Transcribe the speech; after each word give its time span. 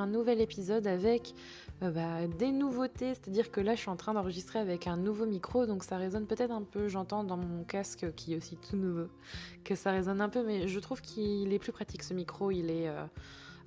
un 0.00 0.06
nouvel 0.06 0.40
épisode 0.40 0.86
avec 0.86 1.34
euh, 1.82 1.90
bah, 1.90 2.26
des 2.26 2.50
nouveautés. 2.50 3.14
C'est-à-dire 3.14 3.50
que 3.50 3.60
là, 3.60 3.74
je 3.74 3.80
suis 3.80 3.90
en 3.90 3.96
train 3.96 4.14
d'enregistrer 4.14 4.58
avec 4.58 4.86
un 4.86 4.96
nouveau 4.96 5.26
micro, 5.26 5.66
donc 5.66 5.84
ça 5.84 5.96
résonne 5.96 6.26
peut-être 6.26 6.50
un 6.50 6.62
peu. 6.62 6.88
J'entends 6.88 7.24
dans 7.24 7.36
mon 7.36 7.64
casque, 7.64 8.12
qui 8.16 8.32
est 8.32 8.36
aussi 8.36 8.56
tout 8.56 8.76
nouveau, 8.76 9.08
que 9.64 9.74
ça 9.74 9.92
résonne 9.92 10.20
un 10.20 10.28
peu, 10.28 10.44
mais 10.44 10.68
je 10.68 10.80
trouve 10.80 11.00
qu'il 11.00 11.52
est 11.52 11.58
plus 11.58 11.72
pratique 11.72 12.02
ce 12.02 12.14
micro. 12.14 12.50
Il 12.50 12.70
est 12.70 12.88
euh, 12.88 13.04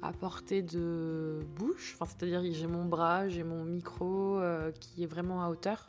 à 0.01 0.11
portée 0.11 0.61
de 0.61 1.39
bouche, 1.55 1.95
enfin, 1.95 2.05
c'est-à-dire 2.05 2.43
j'ai 2.51 2.67
mon 2.67 2.85
bras, 2.85 3.29
j'ai 3.29 3.43
mon 3.43 3.63
micro 3.63 4.37
euh, 4.39 4.71
qui 4.71 5.03
est 5.03 5.07
vraiment 5.07 5.43
à 5.43 5.49
hauteur. 5.49 5.87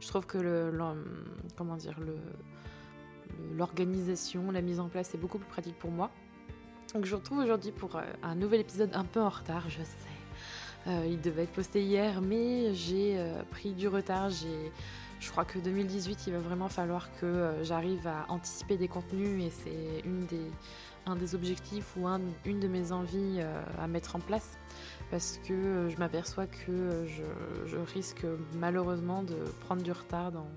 Je 0.00 0.08
trouve 0.08 0.26
que 0.26 0.72
comment 1.56 1.76
dire 1.76 1.96
l'organisation, 3.56 4.50
la 4.50 4.62
mise 4.62 4.80
en 4.80 4.88
place 4.88 5.14
est 5.14 5.18
beaucoup 5.18 5.38
plus 5.38 5.48
pratique 5.48 5.78
pour 5.78 5.90
moi. 5.90 6.10
Donc 6.94 7.06
je 7.06 7.10
vous 7.10 7.16
retrouve 7.16 7.38
aujourd'hui 7.38 7.72
pour 7.72 7.96
euh, 7.96 8.02
un 8.22 8.34
nouvel 8.34 8.60
épisode 8.60 8.90
un 8.92 9.04
peu 9.04 9.20
en 9.20 9.30
retard, 9.30 9.64
je 9.70 9.78
sais. 9.78 10.88
Euh, 10.88 11.06
il 11.08 11.20
devait 11.22 11.44
être 11.44 11.52
posté 11.52 11.82
hier, 11.82 12.20
mais 12.20 12.74
j'ai 12.74 13.14
euh, 13.16 13.42
pris 13.50 13.72
du 13.72 13.88
retard. 13.88 14.28
Je 14.28 15.30
crois 15.30 15.46
que 15.46 15.58
2018, 15.58 16.26
il 16.26 16.32
va 16.34 16.40
vraiment 16.40 16.68
falloir 16.68 17.08
que 17.18 17.52
j'arrive 17.62 18.06
à 18.06 18.26
anticiper 18.28 18.76
des 18.76 18.88
contenus 18.88 19.44
et 19.44 19.50
c'est 19.50 20.02
des, 20.28 20.50
un 21.06 21.16
des 21.16 21.34
objectifs 21.34 21.96
ou 21.96 22.08
une 22.44 22.60
de 22.60 22.66
mes 22.66 22.90
envies 22.90 23.40
à 23.78 23.86
mettre 23.86 24.16
en 24.16 24.18
place 24.18 24.58
parce 25.12 25.38
que 25.46 25.88
je 25.88 25.96
m'aperçois 25.98 26.46
que 26.48 27.06
je, 27.06 27.76
risque 27.94 28.26
malheureusement 28.58 29.22
de 29.22 29.36
prendre 29.60 29.82
du 29.82 29.92
retard 29.92 30.32
dans, 30.32 30.48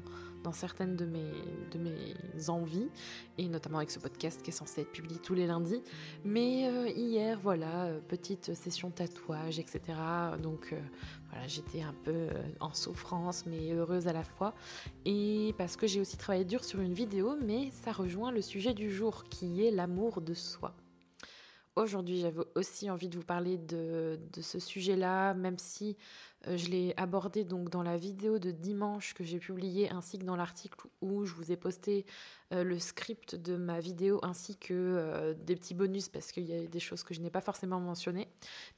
dans 0.45 0.54
certaines 0.54 0.95
de 0.95 1.05
mes, 1.05 2.49
envies, 2.49 2.88
et 3.40 3.48
notamment 3.49 3.79
avec 3.79 3.90
ce 3.90 3.98
podcast 3.98 4.41
qui 4.43 4.52
est 4.52 4.54
censé 4.54 4.82
être 4.82 4.91
publié 4.91 5.20
tous 5.20 5.34
les 5.34 5.48
lundis. 5.48 5.82
Mais 6.24 6.68
euh, 6.68 6.87
hier, 6.90 7.40
voilà, 7.41 7.85
euh, 7.85 7.99
petite 8.07 8.54
session 8.54 8.91
tatouage, 8.91 9.57
etc. 9.57 9.82
Donc 10.41 10.70
euh, 10.71 10.79
voilà, 11.32 11.48
j'étais 11.48 11.82
un 11.82 11.96
peu 12.04 12.27
en 12.60 12.74
souffrance, 12.74 13.46
mais 13.48 13.74
heureuse 13.74 14.07
à 14.07 14.13
la 14.13 14.24
fois. 14.24 14.54
Et 15.05 15.55
parce 15.57 15.76
que 15.76 15.87
j'ai 15.87 15.99
aussi 15.99 16.18
travaillé 16.18 16.46
dur 16.46 16.63
sur 16.63 16.80
une 16.80 16.93
vidéo, 16.93 17.35
mais 17.43 17.71
ça 17.71 17.91
rejoint 17.91 18.32
le 18.32 18.41
sujet 18.41 18.76
du 18.76 18.91
jour, 18.91 19.24
qui 19.24 19.65
est 19.65 19.71
l'amour 19.71 20.21
de 20.21 20.35
soi. 20.35 20.76
Aujourd'hui, 21.76 22.21
j'avais 22.21 22.40
aussi 22.55 22.90
envie 22.90 23.09
de 23.09 23.18
vous 23.18 23.26
parler 23.26 23.57
de, 23.57 24.18
ce 24.41 24.59
sujet-là, 24.59 25.34
même 25.34 25.57
si 25.57 25.98
euh, 26.48 26.55
je 26.55 26.70
l'ai 26.70 26.93
abordé 26.95 27.43
donc 27.43 27.70
dans 27.70 27.84
la 27.84 27.98
vidéo 27.98 28.40
de 28.40 28.51
dimanche 28.51 29.13
que 29.13 29.26
j'ai 29.26 29.40
publiée, 29.40 29.91
ainsi 29.91 30.18
que 30.18 30.23
dans 30.23 30.37
l'article 30.37 30.87
où 31.01 31.26
je 31.26 31.34
vous 31.34 31.51
ai 31.51 31.57
posté 31.57 32.05
euh, 32.53 32.63
le 32.63 32.79
script 32.79 33.35
de 33.35 33.57
ma 33.57 33.81
vidéo, 33.81 34.21
ainsi 34.23 34.55
que 34.55 34.73
euh, 34.73 35.34
des 35.34 35.57
petits 35.57 35.73
bonus, 35.73 36.07
parce 36.07 36.31
qu'il 36.31 36.46
y 36.46 36.53
a 36.53 36.65
des 36.65 36.79
choses 36.79 37.03
que 37.03 37.13
je 37.13 37.20
n'ai 37.20 37.29
pas 37.29 37.41
forcément 37.41 37.81
mentionnées. 37.81 38.29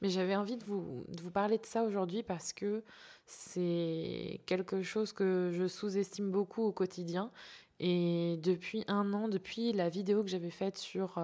Mais 0.02 0.10
j'avais 0.10 0.34
envie 0.34 0.56
de 0.56 0.64
vous, 0.64 1.04
parler 1.32 1.58
de 1.58 1.66
ça 1.66 1.84
aujourd'hui 1.84 2.24
parce 2.24 2.52
que 2.52 2.82
c'est 3.26 4.40
quelque 4.46 4.82
chose 4.82 5.12
que 5.12 5.52
je 5.52 5.68
sous-estime 5.68 6.32
beaucoup 6.32 6.64
au 6.64 6.72
quotidien. 6.72 7.30
Et 7.78 8.40
depuis 8.42 8.82
un 8.88 9.12
an, 9.12 9.28
depuis 9.28 9.72
la 9.72 9.88
vidéo 9.88 10.24
que 10.24 10.30
j'avais 10.30 10.50
faite 10.50 10.76
sur 10.78 11.20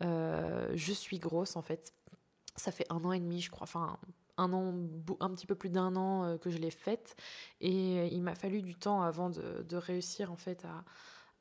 je 0.00 0.92
suis 0.92 1.18
grosse 1.18 1.56
en 1.56 1.62
fait. 1.62 1.92
Ça 2.56 2.70
fait 2.70 2.86
un 2.90 3.04
an 3.04 3.12
et 3.12 3.20
demi, 3.20 3.40
je 3.40 3.50
crois, 3.50 3.64
enfin 3.64 3.98
un 4.36 4.52
an, 4.52 4.74
un 5.20 5.30
petit 5.30 5.46
peu 5.46 5.54
plus 5.54 5.70
d'un 5.70 5.96
an 5.96 6.24
euh, 6.24 6.38
que 6.38 6.50
je 6.50 6.58
l'ai 6.58 6.70
faite. 6.70 7.16
Et 7.60 8.06
il 8.08 8.22
m'a 8.22 8.34
fallu 8.34 8.62
du 8.62 8.74
temps 8.74 9.02
avant 9.02 9.30
de, 9.30 9.76
réussir 9.76 10.30
en 10.30 10.36
fait 10.36 10.64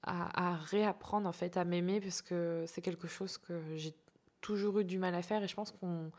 à, 0.04 0.24
à, 0.52 0.56
réapprendre 0.56 1.28
en 1.28 1.32
fait 1.32 1.58
à 1.58 1.66
m'aimer 1.66 2.02
parce 2.02 2.22
que 2.22 2.66
c'est 2.68 2.82
quelque 2.82 3.08
chose 3.08 3.38
que 3.38 3.76
j'ai 3.76 3.96
toujours 4.42 4.80
eu 4.80 4.86
du 4.86 4.98
mal 4.98 5.16
à 5.16 5.22
faire 5.22 5.44
et 5.44 5.48
je 5.48 5.56
pense 5.56 5.72
qu'on 5.72 6.12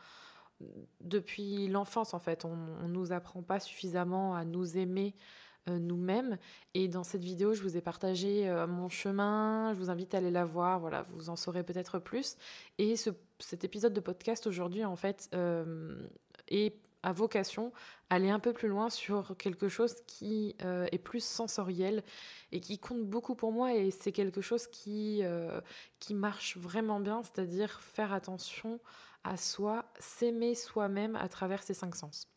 depuis 1.01 1.67
l'enfance 1.67 2.13
en 2.13 2.19
fait 2.19 2.45
on, 2.45 2.57
on 2.81 2.87
nous 2.87 3.11
apprend 3.11 3.43
pas 3.43 3.59
suffisamment 3.59 4.33
à 4.33 4.45
nous 4.45 4.77
aimer 4.77 5.13
euh, 5.13 5.21
nous-mêmes. 5.67 6.37
Et 6.73 6.87
dans 6.87 7.03
cette 7.03 7.23
vidéo, 7.23 7.53
je 7.53 7.61
vous 7.61 7.77
ai 7.77 7.81
partagé 7.81 8.47
euh, 8.47 8.67
mon 8.67 8.89
chemin. 8.89 9.73
Je 9.73 9.79
vous 9.79 9.89
invite 9.89 10.13
à 10.13 10.17
aller 10.17 10.31
la 10.31 10.45
voir. 10.45 10.79
Voilà, 10.79 11.03
vous 11.03 11.29
en 11.29 11.35
saurez 11.35 11.63
peut-être 11.63 11.99
plus. 11.99 12.37
Et 12.77 12.95
ce, 12.95 13.09
cet 13.39 13.63
épisode 13.63 13.93
de 13.93 13.99
podcast 13.99 14.47
aujourd'hui, 14.47 14.85
en 14.85 14.95
fait, 14.95 15.29
euh, 15.33 16.07
est 16.47 16.75
à 17.03 17.13
vocation 17.13 17.71
aller 18.09 18.31
un 18.31 18.39
peu 18.39 18.51
plus 18.51 18.67
loin 18.67 18.89
sur 18.89 19.35
quelque 19.37 19.69
chose 19.69 19.95
qui 20.07 20.55
est 20.59 20.97
plus 20.97 21.23
sensoriel 21.23 22.03
et 22.51 22.59
qui 22.59 22.79
compte 22.79 23.03
beaucoup 23.03 23.35
pour 23.35 23.51
moi 23.51 23.75
et 23.75 23.91
c'est 23.91 24.11
quelque 24.11 24.41
chose 24.41 24.65
qui, 24.65 25.21
qui 25.99 26.15
marche 26.15 26.57
vraiment 26.57 26.99
bien, 26.99 27.21
c'est-à-dire 27.21 27.79
faire 27.79 28.11
attention 28.11 28.79
à 29.23 29.37
soi, 29.37 29.85
s'aimer 29.99 30.55
soi-même 30.55 31.15
à 31.15 31.27
travers 31.27 31.61
ses 31.61 31.75
cinq 31.75 31.95
sens. 31.95 32.27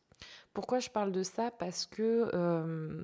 Pourquoi 0.52 0.80
je 0.80 0.90
parle 0.90 1.12
de 1.12 1.22
ça? 1.22 1.50
Parce 1.50 1.86
que 1.86 2.30
euh, 2.34 2.98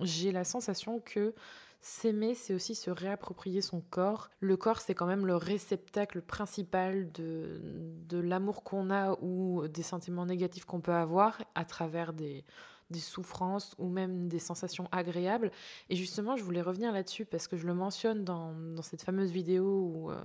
j'ai 0.00 0.32
la 0.32 0.44
sensation 0.44 1.00
que 1.00 1.34
s'aimer, 1.80 2.34
c'est 2.34 2.54
aussi 2.54 2.74
se 2.74 2.90
réapproprier 2.90 3.62
son 3.62 3.80
corps. 3.80 4.28
Le 4.40 4.56
corps, 4.56 4.80
c'est 4.80 4.94
quand 4.94 5.06
même 5.06 5.26
le 5.26 5.36
réceptacle 5.36 6.20
principal 6.20 7.10
de, 7.12 8.20
l'amour 8.20 8.62
qu'on 8.62 8.90
a 8.90 9.16
ou 9.22 9.66
des 9.68 9.82
sentiments 9.82 10.26
négatifs 10.26 10.64
qu'on 10.66 10.80
peut 10.80 10.92
avoir 10.92 11.42
à 11.54 11.64
travers 11.64 12.12
des, 12.12 12.44
souffrances 12.92 13.74
ou 13.78 13.88
même 13.88 14.28
des 14.28 14.40
sensations 14.40 14.88
agréables. 14.92 15.50
Et 15.88 15.96
justement, 15.96 16.36
je 16.36 16.42
voulais 16.42 16.60
revenir 16.60 16.92
là-dessus 16.92 17.24
parce 17.24 17.48
que 17.48 17.56
je 17.56 17.66
le 17.66 17.72
mentionne 17.72 18.24
dans, 18.24 18.52
dans 18.52 18.82
cette 18.82 19.02
fameuse 19.02 19.30
vidéo 19.30 19.64
où, 19.64 20.10
euh, 20.10 20.20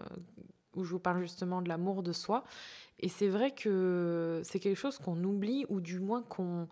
où 0.76 0.84
je 0.84 0.92
vous 0.92 1.00
parle 1.00 1.22
justement 1.22 1.62
de 1.62 1.70
l'amour 1.70 2.04
de 2.04 2.12
soi. 2.12 2.44
Et 3.00 3.10
c'est 3.10 3.28
vrai 3.28 3.52
que 3.52 4.42
c'est 4.44 4.60
quelque 4.60 4.78
chose 4.78 4.98
qu'on 4.98 5.22
oublie 5.24 5.66
ou 5.70 5.82
du 5.82 6.00
moins 6.00 6.24
qu'on 6.24 6.68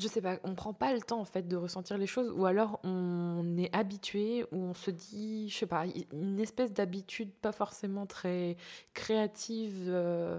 je 0.00 0.08
sais 0.08 0.22
pas, 0.22 0.38
on 0.44 0.54
prend 0.54 0.72
pas 0.72 0.92
le 0.94 1.00
temps 1.00 1.20
en 1.20 1.24
fait 1.24 1.46
de 1.46 1.56
ressentir 1.56 1.98
les 1.98 2.06
choses 2.06 2.30
ou 2.30 2.46
alors 2.46 2.80
on 2.82 3.56
est 3.58 3.74
habitué 3.74 4.44
ou 4.50 4.56
on 4.64 4.74
se 4.74 4.90
dit, 4.90 5.50
je 5.50 5.58
sais 5.58 5.66
pas, 5.66 5.84
une 6.12 6.40
espèce 6.40 6.72
d'habitude 6.72 7.30
pas 7.30 7.52
forcément 7.52 8.06
très 8.06 8.56
créative 8.94 9.84
euh, 9.88 10.38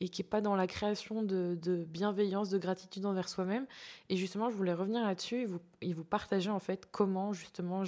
et 0.00 0.08
qui 0.08 0.22
est 0.22 0.24
pas 0.24 0.40
dans 0.40 0.54
la 0.54 0.66
création 0.66 1.22
de, 1.22 1.84
bienveillance, 1.88 2.50
de 2.50 2.58
gratitude 2.58 3.06
envers 3.06 3.28
soi-même. 3.28 3.66
Et 4.08 4.16
justement, 4.16 4.50
je 4.50 4.56
voulais 4.56 4.74
revenir 4.74 5.02
là-dessus 5.02 5.42
et 5.42 5.46
vous, 5.46 5.60
et 5.82 5.94
partager 5.94 6.50
en 6.50 6.60
fait 6.60 6.86
comment 6.90 7.32
justement 7.32 7.84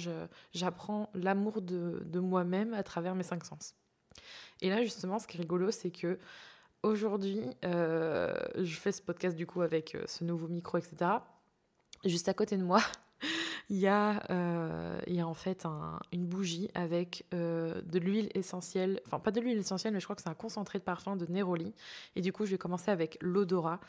j'apprends 0.53 1.09
l'amour 1.13 1.61
de 1.61 2.19
moi-même 2.19 2.73
à 2.73 2.83
travers 2.83 3.15
mes 3.15 3.23
cinq 3.23 3.45
sens. 3.45 3.75
Et 4.61 4.69
là 4.69 4.83
justement, 4.83 5.19
ce 5.19 5.27
qui 5.27 5.37
est 5.37 5.41
rigolo, 5.41 5.71
c'est 5.71 5.91
que 5.91 6.19
Aujourd'hui, 6.83 7.39
euh, 7.63 8.33
je 8.57 8.75
fais 8.75 8.91
ce 8.91 9.01
podcast 9.01 9.37
du 9.37 9.47
coup 9.47 9.61
avec 9.61 9.95
euh, 9.95 10.03
ce 10.05 10.25
nouveau 10.25 10.49
micro, 10.49 10.77
etc. 10.77 11.11
Juste 12.03 12.27
à 12.27 12.33
côté 12.33 12.57
de 12.57 12.63
moi, 12.63 12.81
il 13.69 13.77
y, 13.77 13.87
a, 13.87 14.21
euh, 14.29 14.99
il 15.07 15.15
y 15.15 15.21
a 15.21 15.27
en 15.27 15.33
fait 15.33 15.65
une 16.11 16.25
bougie 16.25 16.69
avec 16.73 17.25
de 17.31 17.99
l'huile 17.99 18.29
essentielle, 18.35 18.99
enfin 19.05 19.19
pas 19.19 19.31
de 19.31 19.39
l'huile 19.39 19.59
essentielle, 19.59 19.93
mais 19.93 20.01
je 20.01 20.05
crois 20.05 20.17
que 20.17 20.21
c'est 20.21 20.29
un 20.29 20.33
concentré 20.33 20.77
de 20.77 20.83
parfum 20.83 21.15
de 21.15 21.25
Neroli. 21.27 21.73
Et 22.17 22.21
du 22.21 22.33
coup, 22.33 22.45
je 22.45 22.51
vais 22.51 22.57
commencer 22.57 22.91
avec 22.91 23.17
l'odorat. 23.21 23.79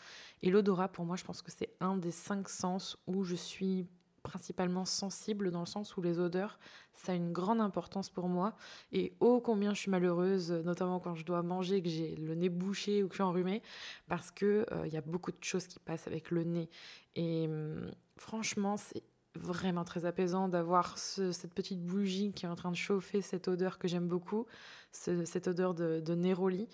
Et 0.43 0.51
l'odorat, 0.51 0.87
pour 0.87 1.05
moi, 1.05 1.17
je 1.17 1.25
pense 1.25 1.43
que 1.43 1.51
c'est 1.51 1.71
un 1.81 1.97
des 1.97 2.13
cinq 2.13 2.49
sens 2.49 2.97
où 3.09 3.25
je 3.25 3.35
suis 3.35 3.89
principalement 4.25 4.85
sensible 4.85 5.53
dans 5.53 5.61
le 5.61 5.67
sens 5.67 5.97
où 5.97 6.03
les 6.03 6.19
odeurs, 6.19 6.59
ça 6.93 7.13
a 7.13 7.15
une 7.15 7.33
grande 7.33 7.61
importance 7.61 8.11
pour 8.11 8.29
moi. 8.29 8.57
Et 8.91 9.13
ô 9.21 9.41
combien 9.41 9.73
je 9.75 9.81
suis 9.81 9.91
malheureuse, 9.91 10.51
notamment 10.51 10.99
quand 10.99 11.15
je 11.15 11.25
dois 11.25 11.43
manger, 11.43 11.81
que 11.83 11.89
j'ai 11.89 12.17
le 12.17 12.35
nez 12.35 12.49
bouché 12.49 13.05
ou 13.05 13.09
que 13.09 13.15
je 13.15 13.19
suis 13.19 13.23
enrhumée, 13.23 13.63
parce 14.09 14.33
qu'il 14.33 14.67
il 14.71 14.77
euh, 14.77 14.87
y 14.89 14.97
a 14.97 15.03
beaucoup 15.03 15.31
de 15.31 15.43
choses 15.43 15.69
qui 15.69 15.79
passent 15.79 16.09
avec 16.09 16.33
le 16.33 16.43
nez. 16.43 16.69
Et 17.15 17.47
hum, 17.47 17.91
franchement, 18.17 18.77
c'est 18.77 19.05
vraiment 19.37 19.85
très 19.85 20.05
apaisant 20.05 20.49
d'avoir 20.49 20.97
cette 20.97 21.53
petite 21.55 21.85
bougie 21.85 22.33
qui 22.33 22.47
est 22.47 22.49
en 22.49 22.55
train 22.55 22.71
de 22.71 22.77
chauffer 22.77 23.21
cette 23.21 23.49
odeur 23.49 23.79
que 23.79 23.89
j'aime 23.89 24.07
beaucoup, 24.07 24.47
cette 24.93 25.49
odeur 25.49 25.75
de, 25.75 26.01
de 26.01 26.15
Néroli. 26.15 26.69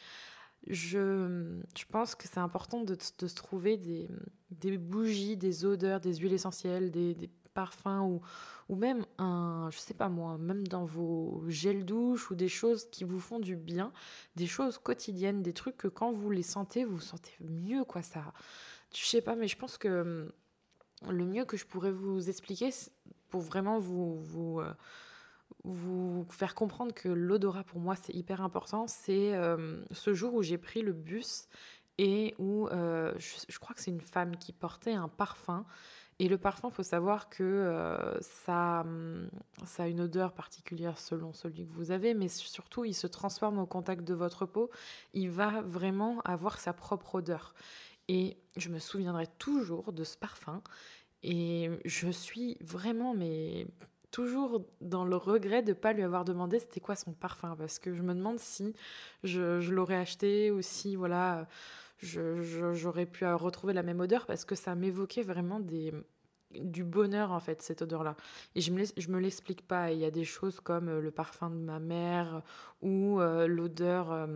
Je, 0.66 1.58
je, 1.74 1.84
pense 1.90 2.14
que 2.14 2.28
c'est 2.28 2.38
important 2.38 2.84
de, 2.84 2.94
se 3.00 3.34
trouver 3.34 3.78
des, 3.78 4.08
des, 4.50 4.76
bougies, 4.76 5.38
des 5.38 5.64
odeurs, 5.64 6.00
des 6.00 6.16
huiles 6.16 6.34
essentielles, 6.34 6.90
des 6.90 7.30
parfum 7.60 8.00
ou, 8.02 8.20
ou 8.70 8.76
même 8.76 9.04
un, 9.18 9.68
je 9.70 9.78
sais 9.78 9.92
pas 9.94 10.08
moi, 10.08 10.38
même 10.38 10.66
dans 10.66 10.84
vos 10.84 11.44
gels 11.48 11.84
douche 11.84 12.30
ou 12.30 12.34
des 12.34 12.48
choses 12.48 12.88
qui 12.90 13.04
vous 13.04 13.20
font 13.20 13.38
du 13.38 13.54
bien, 13.54 13.92
des 14.36 14.46
choses 14.46 14.78
quotidiennes, 14.78 15.42
des 15.42 15.52
trucs 15.52 15.76
que 15.76 15.88
quand 15.88 16.10
vous 16.10 16.30
les 16.30 16.42
sentez, 16.42 16.84
vous 16.84 17.00
sentez 17.00 17.34
mieux, 17.40 17.84
quoi. 17.84 18.00
Ça, 18.00 18.32
je 18.94 19.04
sais 19.04 19.20
pas, 19.20 19.36
mais 19.36 19.46
je 19.46 19.58
pense 19.58 19.76
que 19.76 20.00
hum, 20.00 20.32
le 21.10 21.24
mieux 21.26 21.44
que 21.44 21.58
je 21.58 21.66
pourrais 21.66 21.92
vous 21.92 22.30
expliquer 22.30 22.70
pour 23.28 23.42
vraiment 23.42 23.78
vous, 23.78 24.18
vous, 24.20 24.60
euh, 24.60 24.72
vous 25.64 26.26
faire 26.30 26.54
comprendre 26.54 26.94
que 26.94 27.08
l'odorat 27.08 27.64
pour 27.64 27.80
moi 27.80 27.94
c'est 27.96 28.14
hyper 28.14 28.40
important, 28.40 28.86
c'est 28.86 29.34
euh, 29.34 29.82
ce 29.92 30.14
jour 30.14 30.34
où 30.34 30.42
j'ai 30.42 30.58
pris 30.58 30.82
le 30.82 30.92
bus 30.92 31.46
et 31.98 32.34
où 32.38 32.66
euh, 32.68 33.12
je, 33.18 33.58
crois 33.58 33.74
que 33.74 33.82
c'est 33.82 33.90
une 33.90 34.00
femme 34.00 34.36
qui 34.36 34.54
portait 34.54 34.94
un 34.94 35.08
parfum 35.08 35.66
Et 36.20 36.28
le 36.28 36.36
parfum, 36.36 36.68
il 36.68 36.74
faut 36.74 36.82
savoir 36.82 37.30
que 37.30 37.42
euh, 37.42 38.20
ça, 38.20 38.82
hum, 38.82 39.30
ça 39.64 39.84
a 39.84 39.86
une 39.86 40.02
odeur 40.02 40.34
particulière 40.34 40.98
selon 40.98 41.32
celui 41.32 41.64
que 41.64 41.70
vous 41.70 41.92
avez, 41.92 42.12
mais 42.12 42.28
surtout, 42.28 42.84
il 42.84 42.92
se 42.92 43.06
transforme 43.06 43.58
au 43.58 43.64
contact 43.64 44.04
de 44.04 44.12
votre 44.12 44.44
peau. 44.44 44.70
Il 45.14 45.30
va 45.30 45.62
vraiment 45.62 46.20
avoir 46.26 46.60
sa 46.60 46.74
propre 46.74 47.14
odeur. 47.14 47.54
Et 48.08 48.36
je 48.58 48.68
me 48.68 48.78
souviendrai 48.78 49.28
toujours 49.38 49.94
de 49.94 50.04
ce 50.04 50.18
parfum. 50.18 50.62
Et 51.22 51.70
je 51.86 52.10
suis 52.10 52.58
vraiment, 52.60 53.14
mais 53.14 53.66
toujours 54.10 54.66
dans 54.82 55.06
le 55.06 55.16
regret 55.16 55.62
de 55.62 55.70
ne 55.70 55.74
pas 55.74 55.94
lui 55.94 56.02
avoir 56.02 56.26
demandé 56.26 56.58
c'était 56.58 56.80
quoi 56.80 56.96
son 56.96 57.14
parfum. 57.14 57.56
Parce 57.56 57.78
que 57.78 57.94
je 57.94 58.02
me 58.02 58.12
demande 58.12 58.38
si 58.38 58.74
je, 59.24 59.60
je 59.60 59.72
l'aurais 59.72 59.96
acheté 59.96 60.50
ou 60.50 60.60
si, 60.60 60.96
voilà 60.96 61.48
j'aurais 62.02 63.06
pu 63.06 63.26
retrouver 63.26 63.72
la 63.72 63.82
même 63.82 64.00
odeur 64.00 64.26
parce 64.26 64.44
que 64.44 64.54
ça 64.54 64.74
m'évoquait 64.74 65.22
vraiment 65.22 65.60
des, 65.60 65.92
du 66.52 66.84
bonheur 66.84 67.32
en 67.32 67.40
fait 67.40 67.62
cette 67.62 67.82
odeur 67.82 68.02
là 68.02 68.16
et 68.54 68.60
je 68.60 68.72
me 68.72 68.80
me 68.80 69.20
l'explique 69.20 69.66
pas. 69.66 69.92
Il 69.92 69.98
y 69.98 70.04
a 70.04 70.10
des 70.10 70.24
choses 70.24 70.60
comme 70.60 70.88
euh, 70.88 71.00
le 71.00 71.10
parfum 71.10 71.50
de 71.50 71.56
ma 71.56 71.78
mère 71.78 72.42
ou 72.82 73.20
euh, 73.20 73.46
l'odeur 73.46 74.12
euh, 74.12 74.26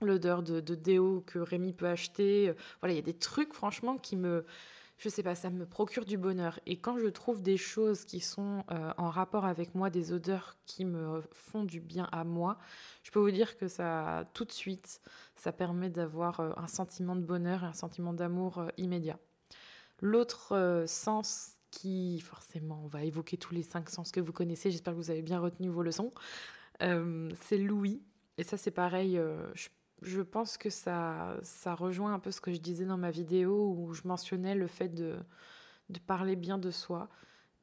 l'odeur 0.00 0.42
de, 0.42 0.60
de, 0.60 0.74
déo 0.74 1.22
que 1.26 1.38
Rémi 1.38 1.72
peut 1.72 1.86
acheter. 1.86 2.52
Voilà 2.80 2.94
il 2.94 2.96
y 2.96 3.00
a 3.00 3.02
des 3.02 3.14
trucs 3.14 3.52
franchement 3.52 3.98
qui 3.98 4.16
me 4.16 4.44
je 5.02 5.08
sais 5.08 5.22
pas 5.22 5.34
ça 5.34 5.50
me 5.50 5.66
procure 5.66 6.04
du 6.04 6.16
bonheur 6.16 6.60
et 6.64 6.78
quand 6.78 6.96
je 6.98 7.08
trouve 7.08 7.42
des 7.42 7.56
choses 7.56 8.04
qui 8.04 8.20
sont 8.20 8.64
en 8.68 9.10
rapport 9.10 9.44
avec 9.44 9.74
moi 9.74 9.90
des 9.90 10.12
odeurs 10.12 10.56
qui 10.64 10.84
me 10.84 11.22
font 11.32 11.64
du 11.64 11.80
bien 11.80 12.08
à 12.12 12.22
moi 12.24 12.58
je 13.02 13.10
peux 13.10 13.18
vous 13.18 13.32
dire 13.32 13.56
que 13.58 13.66
ça 13.66 14.24
tout 14.32 14.44
de 14.44 14.52
suite 14.52 15.00
ça 15.34 15.50
permet 15.50 15.90
d'avoir 15.90 16.40
un 16.40 16.68
sentiment 16.68 17.16
de 17.16 17.22
bonheur 17.22 17.64
et 17.64 17.66
un 17.66 17.72
sentiment 17.72 18.12
d'amour 18.12 18.64
immédiat 18.76 19.18
L'autre 20.02 20.56
euh, 20.56 20.84
sens 20.88 21.56
qui, 21.70 22.20
forcément, 22.20 22.82
on 22.84 22.88
va 22.88 23.04
évoquer 23.04 23.36
tous 23.36 23.54
les 23.54 23.62
cinq 23.62 23.88
sens 23.88 24.10
que 24.10 24.20
vous 24.20 24.32
connaissez, 24.32 24.70
j'espère 24.72 24.92
que 24.92 24.98
vous 24.98 25.10
avez 25.12 25.22
bien 25.22 25.38
retenu 25.38 25.68
vos 25.68 25.82
leçons, 25.82 26.12
euh, 26.82 27.30
c'est 27.40 27.56
l'ouïe. 27.56 28.02
Et 28.36 28.42
ça, 28.42 28.56
c'est 28.56 28.72
pareil, 28.72 29.16
euh, 29.16 29.46
je, 30.02 30.20
pense 30.22 30.56
que 30.56 30.70
ça, 30.70 31.36
ça 31.42 31.74
rejoint 31.74 32.14
un 32.14 32.18
peu 32.18 32.30
ce 32.30 32.40
que 32.40 32.52
je 32.52 32.58
disais 32.58 32.84
dans 32.84 32.98
ma 32.98 33.10
vidéo 33.10 33.74
où 33.76 33.92
je 33.94 34.02
mentionnais 34.04 34.54
le 34.54 34.66
fait 34.66 34.88
de, 34.88 35.16
de 35.90 35.98
parler 36.00 36.36
bien 36.36 36.58
de 36.58 36.70
soi 36.70 37.08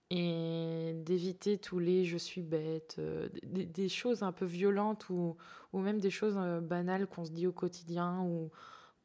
et 0.10 0.94
d'éviter 1.06 1.58
tous 1.60 1.80
les 1.80 2.04
je 2.06 2.18
suis 2.18 2.42
bête, 2.42 3.00
des, 3.44 3.90
choses 3.90 4.24
un 4.24 4.32
peu 4.32 4.46
violentes 4.46 5.10
ou, 5.10 5.38
ou 5.72 5.80
même 5.80 6.00
des 6.00 6.10
choses 6.10 6.36
banales 6.64 7.06
qu'on 7.08 7.26
se 7.26 7.32
dit 7.32 7.46
au 7.46 7.52
quotidien 7.52 8.22
ou 8.22 8.50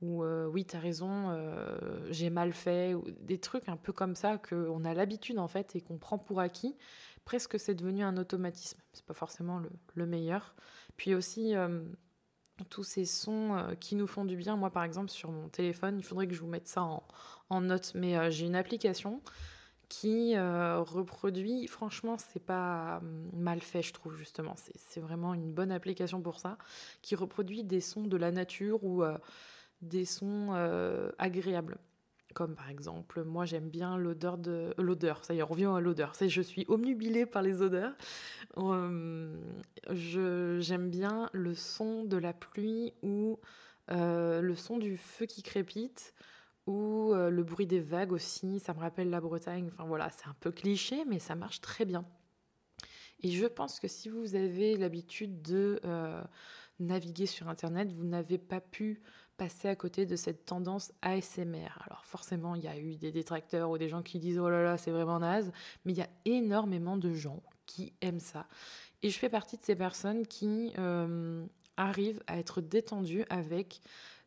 ou 0.05 0.23
euh, 0.23 0.47
oui, 0.47 0.67
tu 0.67 0.77
as 0.77 0.81
raison, 0.81 1.31
euh, 1.31 1.79
j'ai 2.11 2.29
mal 2.29 2.53
fait, 2.53 2.95
des 3.21 3.39
trucs 3.39 3.69
un 3.69 3.77
peu 3.77 3.93
comme 3.93 4.15
ça 4.15 4.39
qu'on 4.39 4.85
a 4.85 4.93
l'habitude 4.93 5.39
en 5.39 5.49
fait 5.49 5.77
et 5.77 5.81
qu'on 5.81 5.99
prend 5.99 6.19
pour 6.19 6.41
acquis. 6.41 6.77
Presque 7.25 7.59
c'est 7.59 7.75
devenu 7.75 8.03
un 8.03 8.17
automatisme. 8.19 8.79
C'est 8.93 9.07
pas 9.07 9.15
forcément 9.15 9.63
le, 9.95 10.07
meilleur. 10.07 10.55
Puis 10.97 11.15
aussi 11.15 11.57
euh, 11.57 11.83
tous 12.71 12.85
ces 12.85 13.05
sons 13.05 13.77
qui 13.81 13.97
nous 13.97 14.07
font 14.07 14.25
du 14.25 14.37
bien. 14.37 14.57
Moi 14.57 14.71
par 14.71 14.85
exemple 14.85 15.11
sur 15.11 15.31
mon 15.31 15.49
téléphone, 15.49 15.99
il 15.99 16.05
faudrait 16.05 16.27
que 16.27 16.35
je 16.35 16.41
vous 16.41 16.47
mette 16.47 16.69
ça 16.69 16.83
en, 17.51 17.61
note, 17.61 17.93
mais 17.95 18.31
j'ai 18.31 18.47
une 18.47 18.57
application 18.57 19.21
qui 19.89 20.37
reproduit, 20.37 21.67
franchement, 21.69 22.17
c'est 22.19 22.45
pas 22.45 23.01
mal 23.33 23.61
fait, 23.61 23.83
je 23.83 23.93
trouve, 23.93 24.17
justement. 24.17 24.55
C'est 24.57 25.01
vraiment 25.01 25.35
une 25.35 25.53
bonne 25.53 25.71
application 25.71 26.21
pour 26.21 26.41
ça, 26.41 26.59
qui 27.03 27.15
reproduit 27.15 27.65
des 27.65 27.81
sons 27.81 28.05
de 28.05 28.17
la 28.17 28.33
nature 28.33 28.83
ou 28.83 29.05
des 29.85 30.05
sons 30.05 30.49
euh, 30.55 31.11
agréables. 31.19 31.79
Comme 32.35 32.57
par 32.57 32.69
exemple, 32.69 33.23
moi 33.23 33.45
j'aime 33.45 33.69
bien 33.69 33.97
l'odeur 33.97 34.39
de. 34.39 34.75
L'odeur, 34.77 35.25
ça 35.25 35.35
y 35.35 35.39
est, 35.39 35.43
on 35.43 35.47
revient 35.47 35.71
à 35.75 35.81
l'odeur. 35.81 36.13
Je 36.21 36.43
suis 36.43 36.65
omnubilée 36.69 37.27
par 37.27 37.43
les 37.43 37.63
odeurs. 37.63 37.95
Euh, 38.59 39.37
j'aime 39.91 40.91
bien 40.91 41.31
le 41.33 41.55
son 41.55 42.05
de 42.05 42.17
la 42.17 42.33
pluie 42.33 42.93
ou 43.03 43.39
euh, 43.91 44.41
le 44.41 44.57
son 44.57 44.79
du 44.79 44.97
feu 44.97 45.27
qui 45.27 45.43
crépite 45.43 46.13
ou 46.67 47.13
le 47.15 47.43
bruit 47.43 47.67
des 47.67 47.81
vagues 47.81 48.13
aussi. 48.13 48.59
Ça 48.59 48.75
me 48.75 48.81
rappelle 48.81 49.11
la 49.11 49.21
Bretagne. 49.21 49.69
Enfin 49.73 49.85
voilà, 49.85 50.11
c'est 50.11 50.27
un 50.27 50.37
peu 50.41 50.51
cliché, 50.51 51.05
mais 51.07 51.21
ça 51.21 51.35
marche 51.37 51.61
très 51.61 51.85
bien. 51.85 52.05
Et 53.21 53.31
je 53.31 53.47
pense 53.47 53.79
que 53.79 53.87
si 53.87 54.09
vous 54.09 54.35
avez 54.35 54.77
l'habitude 54.77 55.41
de 55.43 55.81
naviguer 56.81 57.27
sur 57.27 57.49
Internet, 57.49 57.93
vous 57.93 58.05
n'avez 58.05 58.39
pas 58.39 58.61
pu 58.61 59.03
passer 59.37 59.69
à 59.69 59.77
côté 59.77 60.07
de 60.07 60.17
cette 60.17 60.45
tendance 60.47 60.93
ASMR. 61.03 61.71
Alors 61.87 62.05
forcément, 62.05 62.55
il 62.55 62.65
y 62.65 62.69
a 62.69 62.79
eu 62.79 62.97
des 62.97 63.13
détracteurs 63.13 63.71
ou 63.71 63.79
des 63.79 63.89
gens 63.89 64.03
qui 64.03 64.19
disent 64.19 64.39
oh 64.39 64.49
là 64.49 64.63
là, 64.63 64.77
c'est 64.77 64.91
vraiment 64.91 65.19
naze, 65.19 65.53
mais 65.85 65.93
il 65.93 65.99
y 65.99 66.03
a 66.03 66.09
énormément 66.25 66.97
de 66.97 67.13
gens 67.13 67.43
qui 67.67 67.93
aiment 68.01 68.21
ça. 68.21 68.47
Et 69.03 69.11
je 69.11 69.19
fais 69.19 69.29
partie 69.29 69.57
de 69.57 69.63
ces 69.63 69.77
personnes 69.77 70.27
qui 70.27 70.73
euh, 70.79 71.45
arrivent 71.77 72.23
à 72.27 72.39
être 72.39 72.61
détendues 72.61 73.25
avec 73.29 73.81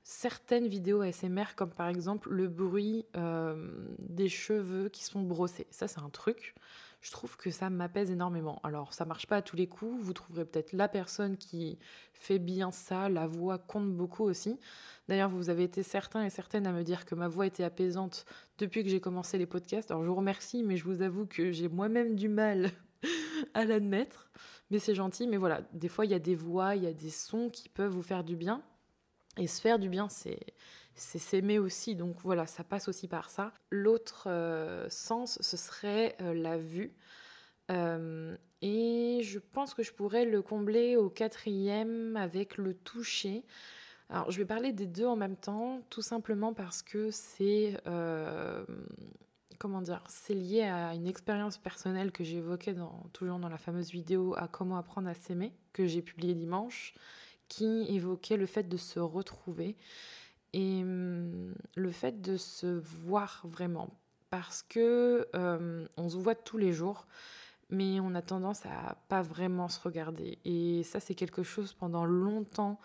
certaines 0.04 0.68
vidéos 0.68 1.02
ASMR, 1.02 1.56
comme 1.56 1.72
par 1.72 1.90
exemple 1.90 2.30
le 2.30 2.48
bruit 2.48 3.06
euh, 3.16 3.70
des 4.00 4.30
cheveux 4.30 4.90
qui 4.90 5.04
sont 5.04 5.22
brossés. 5.22 5.68
Ça, 5.70 5.88
c'est 5.88 6.00
un 6.00 6.10
truc 6.10 6.56
je 7.02 7.12
trouve 7.12 7.38
que 7.38 7.52
ça 7.52 7.70
m'apaise 7.70 8.12
énormément. 8.12 8.60
Alors, 8.64 8.94
ça 8.94 9.06
marche 9.06 9.28
pas 9.28 9.38
à 9.38 9.42
tous 9.42 9.56
les 9.56 9.68
coups. 9.68 10.02
Vous 10.02 10.14
trouverez 10.14 10.46
peut-être 10.46 10.74
la 10.74 10.88
personne 10.88 11.38
qui 11.38 11.78
fait 12.14 12.40
bien 12.40 12.72
ça. 12.72 13.08
La 13.08 13.28
voix 13.28 13.58
compte 13.58 13.96
beaucoup 13.96 14.24
aussi. 14.24 14.60
D'ailleurs, 15.08 15.30
vous 15.30 15.50
avez 15.50 15.64
été 15.64 15.84
certains 15.84 16.26
et 16.26 16.30
certaines 16.30 16.66
à 16.68 16.72
me 16.72 16.84
dire 16.84 17.06
que 17.06 17.16
ma 17.16 17.28
voix 17.28 17.46
était 17.46 17.64
apaisante 17.64 18.26
depuis 18.58 18.84
que 18.84 18.90
j'ai 18.90 19.00
commencé 19.00 19.38
les 19.38 19.46
podcasts. 19.46 19.92
Alors, 19.92 20.04
je 20.04 20.10
vous 20.10 20.16
remercie, 20.16 20.64
mais 20.64 20.76
je 20.76 20.84
vous 20.84 21.02
avoue 21.02 21.28
que 21.28 21.52
j'ai 21.52 21.70
moi-même 21.70 22.16
du 22.16 22.30
mal 22.30 22.72
à 23.54 23.64
l'admettre. 23.64 24.30
Mais 24.72 24.80
c'est 24.80 24.96
gentil. 24.96 25.28
Mais 25.28 25.38
voilà, 25.38 25.62
des 25.74 25.90
fois, 25.90 26.06
il 26.06 26.12
y 26.12 26.16
a 26.16 26.20
des 26.20 26.36
voix, 26.36 26.76
il 26.76 26.84
y 26.84 26.88
a 26.88 26.94
des 26.94 27.12
sons 27.12 27.50
qui 27.50 27.70
peuvent 27.70 27.92
vous 27.92 28.02
faire 28.02 28.24
du 28.24 28.36
bien. 28.36 28.64
Et 29.38 29.46
se 29.46 29.62
faire 29.62 29.78
du 29.78 29.88
bien, 29.88 30.10
c'est 30.10 30.40
c'est 30.98 31.20
s'aimer 31.20 31.60
aussi. 31.60 31.96
Donc 31.96 32.18
voilà, 32.24 32.46
ça 32.48 32.64
passe 32.64 32.88
aussi 32.88 33.08
par 33.08 33.30
ça. 33.30 33.54
L'autre 33.70 34.24
euh, 34.28 34.88
sens, 34.90 35.38
ce 35.42 35.56
serait 35.56 36.18
euh, 36.22 36.34
la 36.34 36.58
vue. 36.58 36.94
Euh, 37.72 38.36
et 38.62 39.22
je 39.24 39.40
pense 39.40 39.74
que 39.74 39.84
je 39.84 39.94
pourrais 39.94 40.26
le 40.26 40.42
combler 40.42 40.98
au 40.98 41.10
quatrième 41.10 42.18
avec 42.18 42.58
le 42.58 42.74
toucher. 42.74 43.46
Alors 44.10 44.32
je 44.32 44.38
vais 44.40 44.46
parler 44.46 44.74
des 44.74 44.88
deux 44.88 45.06
en 45.06 45.16
même 45.16 45.36
temps, 45.36 45.82
tout 45.90 46.02
simplement 46.02 46.54
parce 46.54 46.82
que 46.82 47.12
c'est... 47.12 47.78
comment 49.60 49.82
dire 49.82 50.04
C'est 50.08 50.34
lié 50.34 50.64
à 50.64 50.96
une 50.96 51.08
expérience 51.08 51.58
personnelle 51.58 52.12
que 52.12 52.24
j'évoquais 52.24 52.74
toujours 53.12 53.38
dans 53.38 53.50
la 53.50 53.58
fameuse 53.58 53.92
vidéo 53.92 54.34
à 54.38 54.48
comment 54.48 54.78
apprendre 54.78 55.10
à 55.10 55.14
s'aimer, 55.14 55.54
que 55.74 55.86
j'ai 55.86 56.02
publiée 56.02 56.36
dimanche, 56.36 56.94
qui 57.50 57.86
évoquait 57.90 58.38
le 58.38 58.46
fait 58.46 58.64
de 58.64 58.78
se 58.78 59.00
retrouver. 59.00 59.76
Et 60.54 60.82
hum, 60.82 61.54
le 61.76 61.92
fait 61.92 62.22
de 62.22 62.38
se 62.38 62.68
voir 62.68 63.42
vraiment, 63.46 63.90
parce 64.30 64.64
que 64.64 65.28
hum, 65.34 65.88
on 65.98 66.10
se 66.10 66.18
voit 66.18 66.36
tous 66.36 66.58
les 66.58 66.74
jours, 66.74 67.08
mais 67.70 68.00
on 68.00 68.16
a 68.16 68.22
tendance 68.22 68.66
à 68.66 68.98
pas 69.10 69.22
vraiment 69.22 69.68
se 69.68 69.80
regarder. 69.80 70.40
Et 70.46 70.84
ça, 70.84 71.00
c'est 71.00 71.16
quelque 71.16 71.44
chose 71.44 71.74
pendant 71.74 72.06
longtemps. 72.06 72.80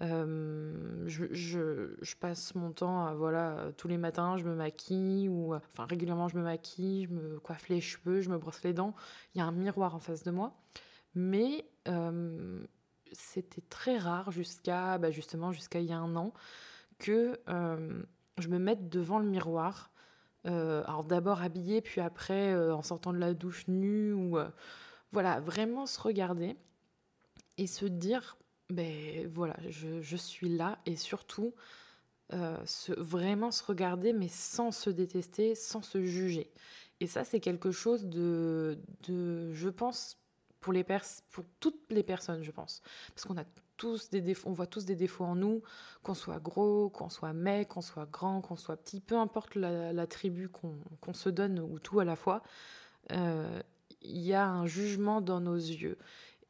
Hum, 0.00 1.04
je, 1.06 2.14
passe 2.20 2.54
mon 2.54 2.70
temps, 2.72 3.06
à, 3.06 3.14
voilà, 3.14 3.72
tous 3.76 3.88
les 3.88 3.98
matins, 3.98 4.36
je 4.36 4.44
me 4.44 4.54
maquille, 4.54 5.28
ou 5.28 5.54
enfin 5.54 5.86
régulièrement, 5.86 6.28
je 6.28 6.36
me 6.36 6.42
maquille, 6.42 7.06
je 7.06 7.10
me 7.10 7.40
coiffe 7.40 7.68
les 7.68 7.80
cheveux, 7.80 8.20
je 8.20 8.30
me 8.30 8.38
brosse 8.38 8.62
les 8.62 8.74
dents. 8.74 8.94
Il 9.34 9.38
y 9.38 9.40
a 9.40 9.46
un 9.46 9.52
miroir 9.52 9.94
en 9.94 10.00
face 10.00 10.22
de 10.22 10.30
moi, 10.30 10.54
mais 11.14 11.66
c'était 13.12 13.62
très 13.62 13.98
rare 13.98 14.30
jusqu'à, 14.30 14.98
bah, 14.98 15.10
justement, 15.10 15.52
jusqu'à 15.52 15.80
il 15.80 15.86
y 15.86 15.92
a 15.92 15.98
un 15.98 16.16
an 16.16 16.32
que 16.98 17.38
euh, 17.48 18.02
je 18.38 18.48
me 18.48 18.58
mette 18.58 18.88
devant 18.88 19.18
le 19.18 19.26
miroir. 19.26 19.90
Euh, 20.46 20.84
alors 20.84 21.04
d'abord 21.04 21.42
habillée, 21.42 21.80
puis 21.80 22.00
après 22.00 22.52
euh, 22.52 22.74
en 22.74 22.82
sortant 22.82 23.12
de 23.12 23.18
la 23.18 23.34
douche 23.34 23.66
nue, 23.68 24.12
ou 24.12 24.38
voilà, 25.12 25.40
vraiment 25.40 25.86
se 25.86 26.00
regarder 26.00 26.56
et 27.58 27.66
se 27.66 27.86
dire, 27.86 28.36
ben 28.70 29.28
voilà, 29.32 29.56
je, 29.68 30.00
je 30.00 30.16
suis 30.16 30.48
là, 30.48 30.78
et 30.86 30.96
surtout 30.96 31.54
se, 32.30 32.92
vraiment 33.00 33.50
se 33.50 33.64
regarder, 33.64 34.12
mais 34.12 34.28
sans 34.28 34.72
se 34.72 34.90
détester, 34.90 35.54
sans 35.54 35.82
se 35.82 36.02
juger. 36.02 36.52
Et 37.00 37.06
ça, 37.06 37.24
c'est 37.24 37.40
quelque 37.40 37.70
chose 37.70 38.06
de, 38.06 38.78
de, 39.06 39.52
je 39.52 39.68
pense, 39.68 40.18
pour, 40.60 40.72
les 40.72 40.84
pers 40.84 41.04
pour 41.30 41.44
toutes 41.60 41.80
les 41.90 42.02
personnes, 42.02 42.42
je 42.42 42.50
pense. 42.50 42.82
Parce 43.14 43.24
qu'on 43.24 43.36
a 43.36 43.44
tous 43.76 44.10
des 44.10 44.20
défauts, 44.20 44.50
on 44.50 44.52
voit 44.52 44.66
tous 44.66 44.84
des 44.84 44.96
défauts 44.96 45.24
en 45.24 45.36
nous, 45.36 45.62
qu'on 46.02 46.14
soit 46.14 46.38
gros, 46.38 46.88
qu'on 46.88 47.08
soit 47.08 47.32
mec, 47.32 47.68
qu'on 47.68 47.80
soit 47.80 48.06
grand, 48.06 48.40
qu'on 48.40 48.56
soit 48.56 48.76
petit, 48.76 49.00
peu 49.00 49.16
importe 49.16 49.54
la, 49.54 50.06
tribu 50.06 50.48
qu'on 50.48 51.14
se 51.14 51.28
donne 51.28 51.60
ou 51.60 51.78
tout 51.78 52.00
à 52.00 52.04
la 52.04 52.16
fois, 52.16 52.42
euh, 53.12 53.60
il 54.02 54.20
y 54.20 54.34
a 54.34 54.46
un 54.46 54.66
jugement 54.66 55.20
dans 55.20 55.40
nos 55.40 55.56
yeux. 55.56 55.98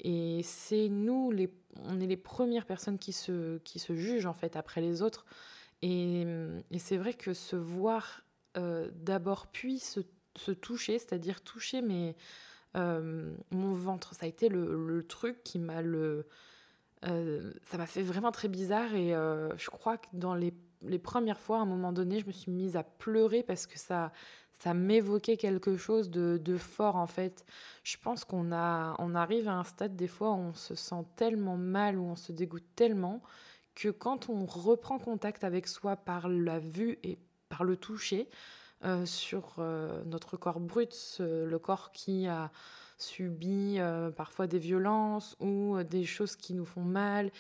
Et 0.01 0.43
c'est 0.43 0.89
nous, 0.89 1.31
les, 1.31 1.53
on 1.85 2.01
est 2.01 2.07
les 2.07 2.17
premières 2.17 2.67
personnes 2.67 2.99
qui 2.99 3.13
se, 3.13 3.59
qui 3.59 3.79
se 3.79 3.95
jugent 3.95 4.27
en 4.27 4.35
fait 4.35 4.57
après 4.57 4.81
les 4.81 5.03
autres. 5.03 5.25
Et, 5.83 6.27
et 6.71 6.79
c'est 6.79 6.97
vrai 6.97 7.15
que 7.15 7.35
se 7.35 7.57
voir 7.57 8.23
euh, 8.57 8.91
d'abord 8.95 9.47
puis 9.47 9.79
se 9.79 10.01
se 10.39 10.53
toucher, 10.53 10.99
c'est-à-dire 10.99 11.41
toucher 11.41 11.83
mes, 11.83 12.17
mon 12.75 13.73
ventre. 13.73 14.15
Ça 14.15 14.27
a 14.27 14.29
été 14.29 14.49
le, 14.49 15.05
truc 15.09 15.43
qui 15.45 15.59
m'a 15.59 15.83
le... 15.83 16.27
ça 17.03 17.79
m'a 17.79 17.87
fait 17.87 18.03
vraiment 18.03 18.33
très 18.33 18.49
bizarre 18.49 18.95
et 18.95 19.11
je 19.11 19.71
crois 19.71 19.97
que 19.97 20.07
dans 20.13 20.35
les, 20.35 20.53
les, 20.83 20.99
premières 20.99 21.39
fois, 21.39 21.59
à 21.59 21.61
un 21.61 21.67
moment 21.67 21.93
donné, 21.93 22.21
je 22.21 22.27
me 22.27 22.33
suis 22.33 22.51
mise 22.51 22.77
à 22.77 22.83
pleurer 22.83 23.43
parce 23.43 23.67
que 23.67 23.79
ça, 23.79 24.13
ça 24.61 24.75
m'évoquait 24.75 25.37
quelque 25.37 25.77
chose 25.77 26.11
de, 26.11 26.41
de, 26.43 26.57
fort 26.57 26.97
en 26.97 27.07
fait. 27.07 27.45
Je 27.83 27.97
pense 28.03 28.25
qu'on 28.25 28.53
a, 28.53 28.97
on 28.99 29.15
arrive 29.15 29.49
à 29.49 29.55
un 29.55 29.65
stade 29.65 29.97
des 29.97 30.09
fois 30.09 30.31
où 30.33 30.39
on 30.39 30.55
se 30.55 30.75
sent 30.75 31.05
tellement 31.17 31.57
mal, 31.57 31.99
où 31.99 32.05
on 32.05 32.17
se 32.17 32.33
dégoûte 32.33 32.65
tellement, 32.75 33.23
que 33.75 33.89
quand 33.89 34.29
on 34.29 34.47
reprend 34.47 34.99
contact 34.99 35.45
avec 35.45 35.69
soi 35.69 35.97
par 35.97 36.29
la 36.29 36.59
vue 36.59 36.99
et 37.03 37.19
par 37.49 37.65
le 37.65 37.77
toucher, 37.77 38.29
euh, 38.85 39.07
sur 39.07 39.55
euh, 39.59 40.03
notre 40.05 40.37
corps 40.37 40.61
brut, 40.61 41.17
le 41.21 41.57
corps 41.59 41.93
qui 41.93 42.27
a 42.27 42.51
subi 42.99 43.77
euh, 43.79 44.11
parfois 44.11 44.47
des 44.47 44.59
violences 44.59 45.37
ou 45.41 45.83
des 45.83 46.05
choses 46.05 46.37
qui 46.37 46.55
nous 46.55 46.65
font 46.65 46.85
mal, 46.85 47.31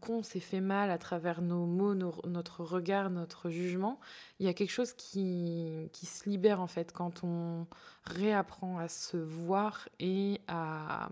qu'on 0.00 0.22
s'est 0.22 0.40
fait 0.40 0.60
mal 0.60 0.90
à 0.90 0.98
travers 0.98 1.40
nos 1.42 1.66
mots, 1.66 1.94
notre 1.94 2.64
regard, 2.64 3.10
notre 3.10 3.50
jugement, 3.50 4.00
il 4.40 4.46
y 4.46 4.48
a 4.48 4.54
quelque 4.54 4.70
chose 4.70 4.92
qui, 4.92 5.88
qui, 5.92 6.06
se 6.06 6.28
libère 6.28 6.60
en 6.60 6.66
fait 6.66 6.92
quand 6.92 7.22
on 7.22 7.66
réapprend 8.04 8.78
à 8.78 8.88
se 8.88 9.16
voir 9.16 9.88
et 10.00 10.40
à, 10.48 11.08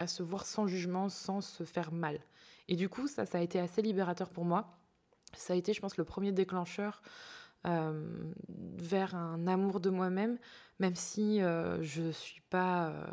à 0.00 0.06
se 0.06 0.22
voir 0.22 0.46
sans 0.46 0.66
jugement, 0.66 1.08
sans 1.08 1.40
se 1.40 1.64
faire 1.64 1.92
mal. 1.92 2.20
Et 2.68 2.76
du 2.76 2.88
coup, 2.88 3.06
ça, 3.06 3.26
ça 3.26 3.38
a 3.38 3.40
été 3.40 3.60
assez 3.60 3.82
libérateur 3.82 4.30
pour 4.30 4.44
moi. 4.44 4.78
Ça 5.36 5.52
a 5.52 5.56
été, 5.56 5.72
je 5.72 5.80
pense, 5.80 5.96
le 5.96 6.04
premier 6.04 6.32
déclencheur 6.32 7.02
euh, 7.66 8.32
vers 8.48 9.14
un 9.14 9.46
amour 9.46 9.80
de 9.80 9.90
moi-même, 9.90 10.38
même 10.78 10.94
si 10.94 11.42
euh, 11.42 11.82
je 11.82 12.02
ne 12.02 12.12
suis 12.12 12.42
pas... 12.50 12.88
Euh, 12.88 13.06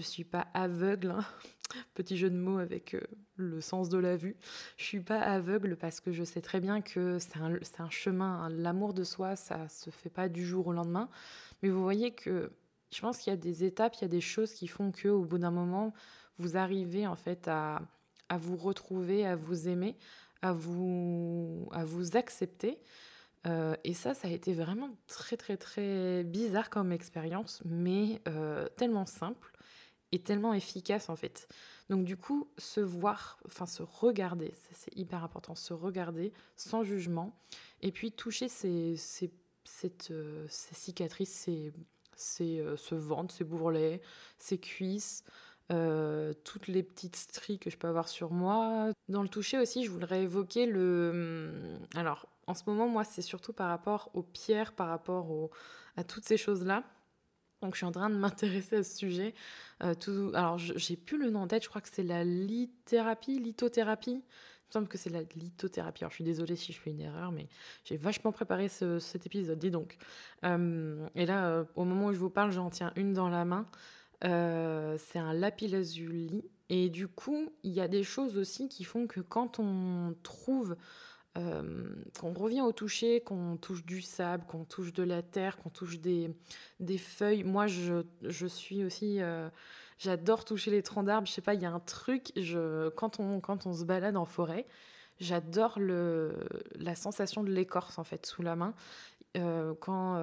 suis 0.00 0.24
pas 0.24 0.46
aveugle, 0.54 1.10
hein. 1.10 1.24
petit 1.94 2.16
jeu 2.16 2.30
de 2.30 2.36
mots 2.36 2.58
avec 2.58 2.96
le 3.36 3.60
sens 3.60 3.90
de 3.90 3.98
la 3.98 4.16
vue. 4.16 4.36
Je 4.78 4.84
suis 4.84 5.00
pas 5.00 5.20
aveugle 5.20 5.76
parce 5.76 6.00
que 6.00 6.12
je 6.12 6.24
sais 6.24 6.40
très 6.40 6.60
bien 6.60 6.80
que 6.80 7.18
c'est 7.18 7.36
un, 7.38 7.58
un, 7.78 7.90
chemin. 7.90 8.44
Hein. 8.44 8.48
L'amour 8.48 8.94
de 8.94 9.04
soi, 9.04 9.36
ça 9.36 9.68
se 9.68 9.90
fait 9.90 10.10
pas 10.10 10.28
du 10.30 10.46
jour 10.46 10.66
au 10.68 10.72
lendemain. 10.72 11.10
Mais 11.62 11.68
vous 11.68 11.82
voyez 11.82 12.14
que 12.14 12.50
je 12.90 13.00
pense 13.00 13.18
qu'il 13.18 13.32
y 13.32 13.34
a 13.34 13.38
des 13.38 13.64
étapes, 13.64 13.94
il 13.96 14.02
y 14.02 14.04
a 14.04 14.08
des 14.08 14.20
choses 14.20 14.52
qui 14.52 14.66
font 14.66 14.92
que 14.92 15.08
au 15.08 15.24
bout 15.24 15.38
d'un 15.38 15.50
moment, 15.50 15.92
vous 16.38 16.56
arrivez 16.56 17.06
en 17.06 17.16
fait 17.16 17.48
à, 17.48 17.82
à 18.28 18.38
vous 18.38 18.56
retrouver, 18.56 19.26
à 19.26 19.36
vous 19.36 19.68
aimer, 19.68 19.96
à 20.42 20.52
vous, 20.52 21.68
à 21.72 21.84
vous 21.84 22.16
accepter. 22.16 22.78
Euh, 23.46 23.74
et 23.84 23.94
ça, 23.94 24.14
ça 24.14 24.28
a 24.28 24.30
été 24.30 24.52
vraiment 24.52 24.90
très, 25.06 25.36
très, 25.36 25.56
très 25.56 26.22
bizarre 26.24 26.70
comme 26.70 26.92
expérience, 26.92 27.62
mais 27.64 28.20
euh, 28.28 28.68
tellement 28.76 29.06
simple 29.06 29.52
et 30.12 30.20
tellement 30.20 30.54
efficace 30.54 31.08
en 31.08 31.16
fait. 31.16 31.48
Donc 31.90 32.04
du 32.04 32.16
coup, 32.16 32.48
se 32.58 32.80
voir, 32.80 33.38
enfin 33.46 33.66
se 33.66 33.82
regarder, 33.82 34.54
c'est 34.70 34.96
hyper 34.96 35.24
important, 35.24 35.54
se 35.54 35.72
regarder 35.74 36.32
sans 36.56 36.84
jugement, 36.84 37.34
et 37.80 37.90
puis 37.90 38.12
toucher 38.12 38.48
ces, 38.48 38.96
ces, 38.96 39.32
cette, 39.64 40.10
euh, 40.10 40.46
ces 40.48 40.74
cicatrices, 40.74 41.32
ces, 41.32 41.72
ces, 42.14 42.64
ce 42.76 42.94
ventre, 42.94 43.34
ces 43.34 43.44
bourrelets, 43.44 44.00
ces 44.38 44.58
cuisses, 44.58 45.24
toutes 46.44 46.68
les 46.68 46.82
petites 46.82 47.16
stries 47.16 47.58
que 47.58 47.70
je 47.70 47.78
peux 47.78 47.88
avoir 47.88 48.06
sur 48.08 48.30
moi. 48.30 48.90
Dans 49.08 49.22
le 49.22 49.28
toucher 49.28 49.58
aussi, 49.58 49.84
je 49.84 49.90
voudrais 49.90 50.24
évoquer 50.24 50.66
le... 50.66 51.10
Hum, 51.14 51.78
alors, 51.98 52.28
en 52.46 52.54
ce 52.54 52.62
moment, 52.66 52.88
moi, 52.88 53.04
c'est 53.04 53.22
surtout 53.22 53.52
par 53.52 53.68
rapport 53.68 54.10
aux 54.14 54.22
pierres, 54.22 54.72
par 54.72 54.88
rapport 54.88 55.50
à 55.96 56.04
toutes 56.04 56.24
ces 56.24 56.36
choses-là. 56.36 56.84
Donc, 57.62 57.74
je 57.74 57.78
suis 57.78 57.86
en 57.86 57.92
train 57.92 58.10
de 58.10 58.16
m'intéresser 58.16 58.76
à 58.76 58.82
ce 58.82 58.96
sujet. 58.96 59.34
Euh, 59.82 59.94
tout... 59.94 60.32
Alors, 60.34 60.58
j'ai 60.58 60.96
plus 60.96 61.18
le 61.18 61.30
nom 61.30 61.42
en 61.42 61.46
tête, 61.46 61.62
je 61.62 61.68
crois 61.68 61.80
que 61.80 61.88
c'est 61.90 62.02
la 62.02 62.24
lithothérapie, 62.24 63.38
lithothérapie. 63.38 64.10
Il 64.10 64.78
me 64.78 64.80
semble 64.80 64.88
que 64.88 64.98
c'est 64.98 65.10
la 65.10 65.22
lithothérapie. 65.36 66.02
Alors, 66.02 66.10
je 66.10 66.16
suis 66.16 66.24
désolée 66.24 66.56
si 66.56 66.72
je 66.72 66.80
fais 66.80 66.90
une 66.90 67.00
erreur, 67.00 67.30
mais 67.30 67.48
j'ai 67.84 67.96
vachement 67.96 68.32
préparé 68.32 68.68
cet 68.68 69.26
épisode, 69.26 69.58
dis 69.58 69.70
donc. 69.70 69.96
Hum, 70.42 71.08
et 71.14 71.24
là, 71.24 71.46
euh, 71.46 71.64
au 71.76 71.84
moment 71.84 72.06
où 72.06 72.12
je 72.12 72.18
vous 72.18 72.30
parle, 72.30 72.50
j'en 72.50 72.70
tiens 72.70 72.92
une 72.96 73.12
dans 73.12 73.28
la 73.28 73.44
main. 73.44 73.66
Euh, 74.24 74.96
c'est 74.98 75.18
un 75.18 75.32
lapis-lazuli. 75.32 76.44
Et 76.68 76.88
du 76.88 77.06
coup, 77.06 77.52
il 77.62 77.72
y 77.72 77.80
a 77.80 77.88
des 77.88 78.02
choses 78.02 78.38
aussi 78.38 78.68
qui 78.68 78.84
font 78.84 79.06
que 79.06 79.20
quand 79.20 79.58
on 79.58 80.14
trouve, 80.22 80.76
euh, 81.38 81.94
qu'on 82.20 82.32
revient 82.32 82.60
au 82.60 82.72
toucher, 82.72 83.20
qu'on 83.20 83.56
touche 83.56 83.84
du 83.84 84.02
sable, 84.02 84.44
qu'on 84.46 84.64
touche 84.64 84.92
de 84.92 85.02
la 85.02 85.22
terre, 85.22 85.56
qu'on 85.56 85.70
touche 85.70 85.98
des, 85.98 86.30
des 86.80 86.98
feuilles. 86.98 87.44
Moi, 87.44 87.66
je, 87.66 88.04
je 88.22 88.46
suis 88.46 88.84
aussi. 88.84 89.20
Euh, 89.20 89.48
j'adore 89.98 90.44
toucher 90.44 90.70
les 90.70 90.82
troncs 90.82 91.06
d'arbres. 91.06 91.26
Je 91.26 91.32
sais 91.32 91.40
pas, 91.40 91.54
il 91.54 91.62
y 91.62 91.66
a 91.66 91.72
un 91.72 91.80
truc. 91.80 92.32
Je, 92.36 92.90
quand, 92.90 93.20
on, 93.20 93.40
quand 93.40 93.66
on 93.66 93.72
se 93.72 93.84
balade 93.84 94.16
en 94.16 94.26
forêt, 94.26 94.66
j'adore 95.20 95.78
la 95.78 96.94
sensation 96.94 97.42
de 97.44 97.50
l'écorce 97.50 97.98
en 97.98 98.04
fait 98.04 98.26
sous 98.26 98.42
la 98.42 98.56
main. 98.56 98.74
Euh, 99.38 99.72
quand, 99.80 100.20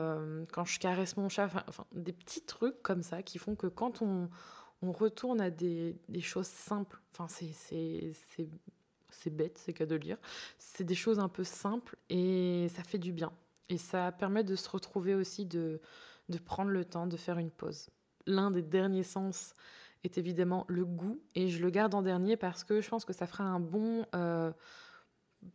quand 0.51 0.65
je 0.65 0.79
caresse 0.79 1.17
mon 1.17 1.29
chat, 1.29 1.49
enfin, 1.67 1.85
des 1.93 2.13
petits 2.13 2.43
trucs 2.43 2.79
comme 2.83 3.01
ça 3.01 3.23
qui 3.23 3.39
font 3.39 3.55
que 3.55 3.65
quand 3.65 4.03
on, 4.03 4.29
on 4.83 4.91
retourne 4.91 5.41
à 5.41 5.49
des, 5.49 5.95
des 6.07 6.21
choses 6.21 6.47
simples, 6.47 7.01
enfin 7.11 7.27
c'est 7.27 8.47
bête, 9.27 9.57
c'est 9.57 9.73
qu'à 9.73 9.85
de 9.85 9.95
lire, 9.95 10.17
c'est 10.57 10.83
des 10.83 10.95
choses 10.95 11.19
un 11.19 11.29
peu 11.29 11.43
simples 11.43 11.97
et 12.09 12.67
ça 12.69 12.83
fait 12.83 12.97
du 12.97 13.11
bien. 13.11 13.31
Et 13.69 13.77
ça 13.77 14.11
permet 14.11 14.43
de 14.43 14.55
se 14.55 14.69
retrouver 14.69 15.15
aussi, 15.15 15.45
de, 15.45 15.81
de 16.29 16.37
prendre 16.37 16.71
le 16.71 16.85
temps 16.85 17.07
de 17.07 17.17
faire 17.17 17.37
une 17.37 17.51
pause. 17.51 17.89
L'un 18.25 18.51
des 18.51 18.61
derniers 18.61 19.03
sens 19.03 19.53
est 20.03 20.17
évidemment 20.17 20.65
le 20.69 20.85
goût 20.85 21.19
et 21.35 21.49
je 21.49 21.61
le 21.61 21.69
garde 21.69 21.93
en 21.93 22.01
dernier 22.01 22.37
parce 22.37 22.63
que 22.63 22.81
je 22.81 22.89
pense 22.89 23.05
que 23.05 23.13
ça 23.13 23.27
fera 23.27 23.43
un 23.43 23.59
bon... 23.59 24.05
Euh, 24.15 24.51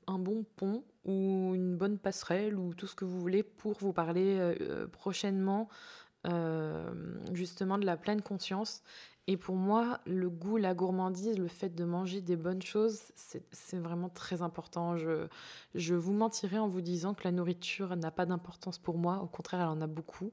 un 0.07 0.19
bon 0.19 0.45
pont 0.57 0.85
ou 1.05 1.53
une 1.55 1.77
bonne 1.77 1.99
passerelle 1.99 2.59
ou 2.59 2.75
tout 2.75 2.87
ce 2.87 2.95
que 2.95 3.05
vous 3.05 3.21
voulez 3.21 3.43
pour 3.43 3.75
vous 3.75 3.93
parler 3.93 4.39
euh, 4.39 4.55
euh, 4.61 4.87
prochainement 4.87 5.69
euh, 6.27 6.93
justement 7.33 7.79
de 7.79 7.87
la 7.87 7.97
pleine 7.97 8.23
conscience. 8.23 8.83
Et 9.27 9.39
pour 9.39 9.57
moi, 9.57 10.01
le 10.05 10.29
goût, 10.29 10.59
la 10.59 10.75
gourmandise, 10.75 11.39
le 11.39 11.49
fait 11.49 11.75
de 11.75 11.85
manger 11.85 12.21
des 12.21 12.37
bonnes 12.37 12.61
choses, 12.61 13.01
c'est 13.15 13.79
vraiment 13.79 14.11
très 14.11 14.43
important. 14.43 14.99
Je, 14.99 15.27
je 15.75 15.95
vous 15.95 16.13
mentirais 16.13 16.59
en 16.59 16.69
vous 16.69 16.83
disant 16.83 17.15
que 17.15 17.25
la 17.25 17.33
nourriture 17.33 17.97
n'a 17.97 18.11
pas 18.11 18.27
d'importance 18.27 18.79
pour 18.79 18.99
moi. 18.99 19.21
Au 19.23 19.27
contraire, 19.27 19.61
elle 19.63 19.69
en 19.69 19.81
a 19.81 19.87
beaucoup. 19.87 20.33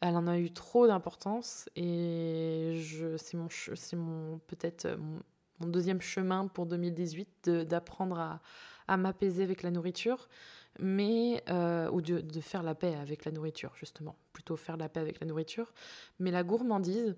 Elle 0.00 0.16
en 0.16 0.26
a 0.26 0.38
eu 0.38 0.50
trop 0.50 0.86
d'importance 0.88 1.68
et 1.76 2.82
c'est 3.16 3.36
mon, 3.36 3.48
mon 3.96 4.38
peut-être 4.48 4.88
mon, 4.98 5.20
mon, 5.60 5.68
deuxième 5.68 6.00
chemin 6.00 6.48
pour 6.48 6.66
2018 6.66 7.48
d'apprendre 7.48 8.18
à, 8.18 8.40
à 8.88 8.96
m'apaiser 8.96 9.42
avec 9.42 9.62
la 9.62 9.70
nourriture, 9.70 10.28
mais 10.78 11.42
euh, 11.48 11.90
ou 11.90 12.00
de, 12.00 12.40
faire 12.40 12.62
la 12.62 12.74
paix 12.74 12.94
avec 12.94 13.24
la 13.24 13.32
nourriture 13.32 13.72
justement, 13.76 14.16
plutôt 14.32 14.56
faire 14.56 14.76
la 14.76 14.88
paix 14.88 15.00
avec 15.00 15.20
la 15.20 15.26
nourriture. 15.26 15.72
Mais 16.18 16.30
la 16.30 16.42
gourmandise, 16.42 17.16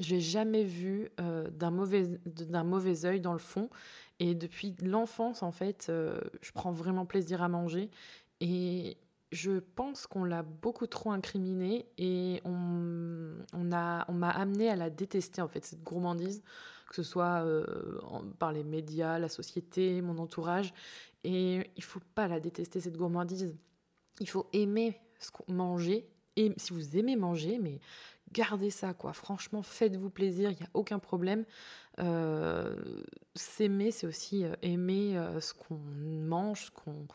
je 0.00 0.14
l'ai 0.14 0.20
jamais 0.20 0.64
vue 0.64 1.10
euh, 1.20 1.48
d'un 1.50 1.70
mauvais 1.70 2.20
d'un 2.26 2.64
mauvais 2.64 3.04
œil 3.04 3.20
dans 3.20 3.32
le 3.32 3.38
fond. 3.38 3.70
Et 4.18 4.34
depuis 4.34 4.76
l'enfance 4.82 5.42
en 5.42 5.52
fait, 5.52 5.86
euh, 5.88 6.20
je 6.40 6.52
prends 6.52 6.72
vraiment 6.72 7.06
plaisir 7.06 7.42
à 7.42 7.48
manger 7.48 7.90
et 8.40 8.96
je 9.32 9.58
pense 9.58 10.06
qu'on 10.06 10.24
l'a 10.24 10.42
beaucoup 10.42 10.86
trop 10.86 11.10
incriminée 11.10 11.86
et 11.98 12.40
on, 12.44 13.34
on, 13.54 13.72
a, 13.72 14.04
on 14.08 14.12
m'a 14.12 14.30
amené 14.30 14.68
à 14.68 14.76
la 14.76 14.90
détester 14.90 15.42
en 15.42 15.48
fait 15.48 15.64
cette 15.64 15.82
gourmandise 15.82 16.42
que 16.92 16.96
ce 16.96 17.02
soit 17.02 17.42
euh, 17.42 17.64
par 18.38 18.52
les 18.52 18.62
médias, 18.62 19.18
la 19.18 19.30
société, 19.30 20.02
mon 20.02 20.18
entourage. 20.18 20.74
Et 21.24 21.70
il 21.76 21.82
faut 21.82 22.02
pas 22.14 22.28
la 22.28 22.38
détester, 22.38 22.80
cette 22.80 22.98
gourmandise. 22.98 23.56
Il 24.20 24.28
faut 24.28 24.46
aimer 24.52 25.00
ce 25.18 25.30
manger. 25.50 26.06
Et 26.36 26.52
si 26.56 26.72
vous 26.72 26.96
aimez 26.96 27.16
manger, 27.16 27.58
mais 27.58 27.80
gardez 28.32 28.70
ça, 28.70 28.94
quoi. 28.94 29.12
Franchement, 29.12 29.62
faites-vous 29.62 30.10
plaisir, 30.10 30.50
il 30.50 30.56
n'y 30.56 30.62
a 30.62 30.70
aucun 30.74 30.98
problème. 30.98 31.44
Euh, 31.98 32.76
s'aimer, 33.34 33.90
c'est 33.90 34.06
aussi 34.06 34.44
euh, 34.44 34.54
aimer 34.62 35.20
ce 35.40 35.52
qu'on 35.52 35.78
mange, 35.78 36.66
ce 36.66 36.70
qu'on, 36.70 37.06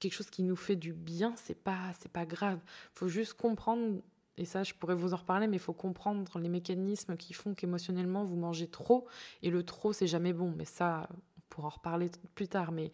quelque 0.00 0.14
chose 0.14 0.30
qui 0.30 0.42
nous 0.42 0.56
fait 0.56 0.76
du 0.76 0.92
bien. 0.92 1.34
C'est 1.36 1.54
pas, 1.54 1.92
c'est 2.00 2.10
pas 2.10 2.26
grave. 2.26 2.58
Faut 2.94 3.08
juste 3.08 3.34
comprendre 3.34 4.00
et 4.38 4.44
ça, 4.44 4.62
je 4.62 4.74
pourrais 4.74 4.94
vous 4.94 5.12
en 5.12 5.16
reparler, 5.16 5.46
mais 5.46 5.56
il 5.56 5.62
faut 5.62 5.74
comprendre 5.74 6.38
les 6.38 6.48
mécanismes 6.48 7.16
qui 7.16 7.34
font 7.34 7.54
qu'émotionnellement, 7.54 8.24
vous 8.24 8.36
mangez 8.36 8.66
trop. 8.66 9.06
Et 9.42 9.50
le 9.50 9.62
trop, 9.62 9.92
c'est 9.92 10.06
jamais 10.06 10.32
bon. 10.32 10.52
Mais 10.56 10.64
ça, 10.64 11.08
on 11.36 11.40
pourra 11.48 11.68
en 11.68 11.70
reparler 11.70 12.10
plus 12.34 12.48
tard. 12.48 12.72
Mais 12.72 12.92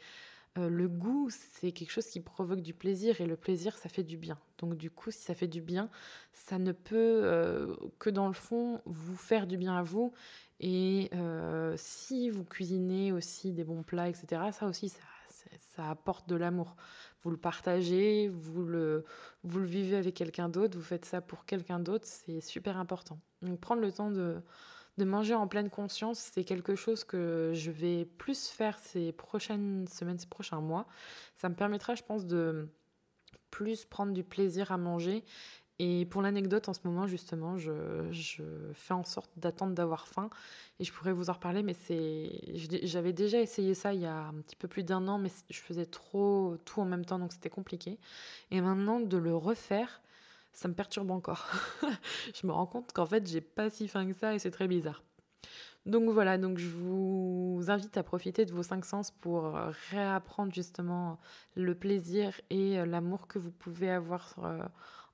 euh, 0.59 0.69
le 0.69 0.89
goût, 0.89 1.29
c'est 1.31 1.73
quelque 1.73 1.91
chose 1.91 2.07
qui 2.07 2.21
provoque 2.21 2.61
du 2.61 2.75
plaisir. 2.75 3.21
Et 3.21 3.27
le 3.27 3.37
plaisir, 3.37 3.77
ça 3.77 3.89
fait 3.89 4.03
du 4.03 4.17
bien. 4.17 4.39
Donc, 4.59 4.77
du 4.77 4.91
coup, 4.91 5.11
si 5.11 5.21
ça 5.21 5.35
fait 5.35 5.49
du 5.49 5.61
bien, 5.61 5.89
ça 6.33 6.59
ne 6.59 6.73
peut 6.73 6.97
euh, 6.97 7.77
que, 7.99 8.11
dans 8.11 8.27
le 8.27 8.33
fond, 8.33 8.81
vous 8.85 9.17
faire 9.17 9.47
du 9.47 9.57
bien 9.57 9.77
à 9.77 9.83
vous. 9.83 10.13
Et 10.61 11.11
euh, 11.15 11.75
si 11.77 12.31
vous 12.31 12.45
cuisinez 12.45 13.13
aussi 13.13 13.53
des 13.53 13.65
bons 13.65 13.83
plats, 13.83 14.09
etc., 14.09 14.43
ça 14.53 14.67
aussi, 14.67 14.89
ça, 14.89 14.99
ça 15.59 15.91
apporte 15.91 16.29
de 16.29 16.35
l'amour. 16.35 16.77
vous 17.23 17.31
le 17.31 17.37
partagez, 17.37 18.29
vous 18.29 18.65
le, 18.65 19.05
vous 19.45 19.61
le 19.61 19.67
vivez 19.67 19.97
avec 19.97 20.15
quelqu'un 20.15 20.49
d'autre, 20.49 20.77
vous 20.77 20.85
faites 20.85 21.05
ça 21.05 21.21
pour 21.21 21.45
quelqu'un 21.45 21.79
d'autre, 21.79 22.07
c'est 22.07 22.41
super 22.41 22.77
important. 22.79 23.21
Donc 23.43 23.61
prendre 23.61 23.83
le 23.83 23.93
temps 23.93 24.11
de, 24.11 24.43
de 24.99 25.05
manger 25.05 25.35
en 25.35 25.47
pleine 25.47 25.71
conscience, 25.71 26.19
c'est 26.19 26.45
quelque 26.45 26.75
chose 26.75 27.05
que 27.05 27.53
je 27.55 27.71
vais 27.71 28.05
plus 28.05 28.49
faire 28.49 28.79
ces 28.79 29.13
prochaines 29.13 29.87
semaines, 29.89 30.19
ces 30.19 30.27
prochains 30.27 30.61
mois. 30.61 30.87
Ça 31.37 31.49
me 31.49 31.55
permettra, 31.55 31.95
je 31.95 32.03
pense, 32.03 32.27
de 32.27 32.69
plus 33.51 33.85
prendre 33.87 34.13
du 34.13 34.25
plaisir 34.25 34.73
à 34.73 34.77
manger 34.77 35.25
et 35.81 36.07
pour 36.07 36.23
l'anecdote, 36.23 36.69
en 36.69 36.73
ce 36.73 36.81
moment, 36.85 37.07
justement, 37.07 37.57
je, 37.57 38.13
fais 38.75 38.95
en 38.95 39.05
sorte 39.05 39.31
d'attendre 39.37 39.75
d'avoir 39.75 40.09
faim. 40.09 40.29
Et 40.81 40.85
je 40.85 40.93
pourrais 40.93 41.13
vous 41.13 41.31
en 41.31 41.35
reparler, 41.35 41.63
mais 41.63 41.75
c'est. 41.75 42.41
J'avais 42.83 43.13
déjà 43.13 43.41
essayé 43.41 43.75
ça 43.75 43.95
il 43.95 44.01
y 44.01 44.07
a 44.07 44.27
un 44.27 44.35
petit 44.35 44.57
peu 44.57 44.67
plus 44.67 44.83
d'un 44.83 45.07
an, 45.07 45.19
mais 45.19 45.31
je 45.51 45.61
faisais 45.61 45.87
trop 45.87 46.57
tout 46.65 46.81
en 46.81 46.85
même 46.85 47.05
temps, 47.05 47.19
donc 47.19 47.33
c'était 47.33 47.51
compliqué. 47.51 47.99
Et 48.51 48.61
maintenant, 48.61 48.99
de 48.99 49.17
le 49.17 49.37
refaire, 49.37 50.01
ça 50.59 50.69
me 50.69 50.75
perturbe 50.75 51.11
encore. 51.11 51.47
je 52.35 52.47
me 52.47 52.53
rends 52.53 52.67
compte 52.67 52.93
qu'en 52.93 53.07
fait, 53.07 53.27
j'ai 53.27 53.41
pas 53.41 53.71
si 53.71 53.87
faim 53.87 54.07
que 54.07 54.19
ça 54.19 54.35
et 54.35 54.39
c'est 54.39 54.51
très 54.51 54.69
bizarre. 54.69 55.03
Donc 55.87 56.11
voilà, 56.11 56.37
donc 56.37 56.59
je 56.59 56.69
vous 56.69 57.63
invite 57.69 57.97
à 57.97 58.03
profiter 58.03 58.45
de 58.45 58.53
vos 58.53 58.65
cinq 58.65 58.85
sens 58.85 59.11
pour 59.11 59.55
réapprendre 59.91 60.53
justement 60.53 61.19
le 61.55 61.75
plaisir 61.75 62.39
et 62.51 62.85
l'amour 62.85 63.27
que 63.27 63.39
vous 63.39 63.53
pouvez 63.53 63.89
avoir 63.89 64.35
euh, 64.43 64.59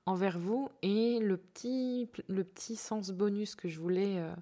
envers 0.05 0.39
vous. 0.39 0.69
Et 0.81 1.19
le 1.19 1.37
petit, 1.37 2.09
le 2.27 2.43
petit 2.43 2.75
sens 2.75 3.11
bonus 3.11 3.55
que 3.55 3.67
je 3.67 3.79
voulais 3.79 4.19
euh, 4.19 4.33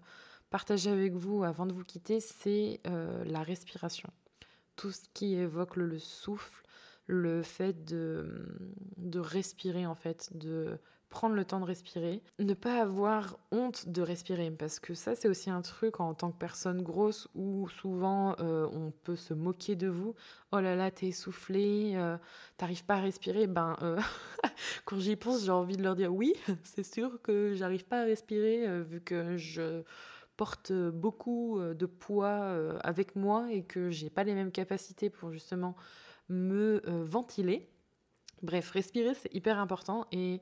partager 0.50 0.89
avec 0.89 1.13
vous 1.13 1.43
avant 1.43 1.65
de 1.65 1.74
vous 1.74 1.83
quitter, 1.83 2.19
c'est 2.19 2.79
euh, 2.88 3.24
la 3.25 3.43
respiration. 3.43 4.10
Tout 4.75 4.91
ce 4.91 5.03
qui 5.13 5.36
évoque 5.36 5.75
le, 5.75 6.00
souffle, 6.00 6.63
le 7.07 7.43
fait 7.43 7.86
de, 7.86 8.48
de 8.98 9.19
respirer 9.19 9.86
en 9.86 9.95
fait, 9.95 10.36
de 10.36 10.79
prendre 11.13 11.36
le 11.36 11.46
temps 11.46 11.60
de 11.60 11.65
respirer, 11.65 12.24
ne 12.39 12.55
pas 12.55 12.82
avoir 12.82 13.38
honte 13.51 13.88
de 13.88 14.01
respirer, 14.01 14.50
parce 14.50 14.79
que 14.79 14.96
ça 14.96 15.13
c'est 15.13 15.29
aussi 15.29 15.51
un 15.51 15.62
truc 15.62 16.00
en 16.00 16.15
tant 16.15 16.32
que 16.32 16.38
personne 16.39 16.82
grosse 16.82 17.27
où 17.36 17.70
souvent 17.70 18.36
euh, 18.39 18.67
on 18.74 18.89
peut 18.89 19.15
se 19.15 19.36
moquer 19.36 19.75
de 19.75 19.88
vous. 19.88 20.15
Oh 20.51 20.60
là 20.60 20.75
là, 20.75 20.89
t'es 20.89 21.10
essoufflé, 21.10 21.93
euh, 21.96 22.17
t'arrives 22.58 22.84
pas 22.84 22.96
à 22.96 23.01
respirer. 23.01 23.46
Ben, 23.46 23.77
euh, 23.84 24.00
quand 24.86 25.00
j'y 25.00 25.15
pense, 25.15 25.46
j'ai 25.46 25.51
envie 25.51 25.77
de 25.77 25.84
leur 25.84 25.96
dire 25.96 26.12
oui, 26.12 26.34
c'est 26.63 26.84
sûr 26.84 27.22
que 27.22 27.53
j'arrive 27.53 27.86
pas 27.86 28.01
à 28.01 28.05
respirer 28.05 28.82
vu 28.82 29.00
que 29.00 29.38
je 29.38 29.84
porte 30.36 30.74
beaucoup 30.74 31.60
de 31.62 31.86
poids 31.86 32.79
avec 32.82 33.15
moi 33.15 33.51
et 33.51 33.62
que 33.62 33.91
j'ai 33.91 34.10
pas 34.10 34.24
les 34.24 34.34
mêmes 34.34 34.51
capacités 34.51 35.12
pour 35.12 35.32
justement 35.32 35.75
me 36.27 36.82
ventiler. 37.03 37.70
Bref, 38.43 38.71
respirer, 38.71 39.13
c'est 39.13 39.33
hyper 39.33 39.57
important. 39.57 40.05
Et 40.12 40.41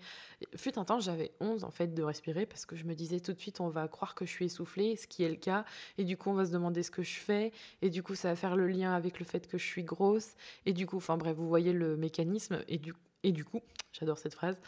fut 0.55 0.77
un 0.79 0.86
temps, 0.86 1.00
j'avais 1.00 1.31
11 1.39 1.63
en 1.63 1.70
fait 1.70 1.93
de 1.93 2.01
respirer 2.01 2.48
parce 2.48 2.65
que 2.65 2.75
je 2.75 2.86
me 2.86 2.96
disais 2.96 3.20
tout 3.20 3.31
de 3.31 3.39
suite, 3.39 3.62
on 3.62 3.70
va 3.70 3.88
croire 3.88 4.15
que 4.15 4.25
je 4.25 4.31
suis 4.31 4.46
essoufflée, 4.46 4.96
ce 4.96 5.05
qui 5.05 5.22
est 5.24 5.29
le 5.29 5.36
cas. 5.36 5.65
Et 6.00 6.03
du 6.03 6.17
coup, 6.17 6.31
on 6.31 6.34
va 6.34 6.46
se 6.46 6.51
demander 6.51 6.81
ce 6.81 6.89
que 6.89 7.03
je 7.03 7.20
fais. 7.20 7.51
Et 7.84 7.91
du 7.91 8.01
coup, 8.01 8.15
ça 8.15 8.29
va 8.29 8.36
faire 8.36 8.55
le 8.55 8.67
lien 8.67 8.93
avec 8.93 9.20
le 9.20 9.25
fait 9.25 9.48
que 9.48 9.60
je 9.60 9.65
suis 9.65 9.84
grosse. 9.84 10.34
Et 10.65 10.74
du 10.74 10.88
coup, 10.88 10.98
enfin 10.98 11.15
bref, 11.15 11.38
vous 11.38 11.48
voyez 11.48 11.74
le 11.74 11.96
mécanisme. 11.96 12.63
Et 12.67 12.79
du, 12.79 12.96
et 13.22 13.31
du 13.31 13.46
coup, 13.46 13.62
j'adore 13.93 14.17
cette 14.17 14.34
phrase. 14.34 14.60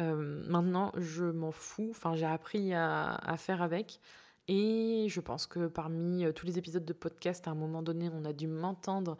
Euh, 0.00 0.42
maintenant, 0.48 0.92
je 0.96 1.26
m'en 1.26 1.52
fous. 1.52 1.88
Enfin, 1.90 2.16
j'ai 2.16 2.24
appris 2.24 2.72
à, 2.72 3.16
à 3.16 3.36
faire 3.36 3.60
avec. 3.60 4.00
Et 4.48 5.08
je 5.10 5.20
pense 5.20 5.46
que 5.46 5.66
parmi 5.66 6.24
euh, 6.24 6.32
tous 6.32 6.46
les 6.46 6.56
épisodes 6.56 6.86
de 6.86 6.92
podcast, 6.94 7.46
à 7.48 7.50
un 7.50 7.54
moment 7.54 7.82
donné, 7.82 8.08
on 8.14 8.24
a 8.24 8.32
dû 8.32 8.46
m'entendre 8.46 9.18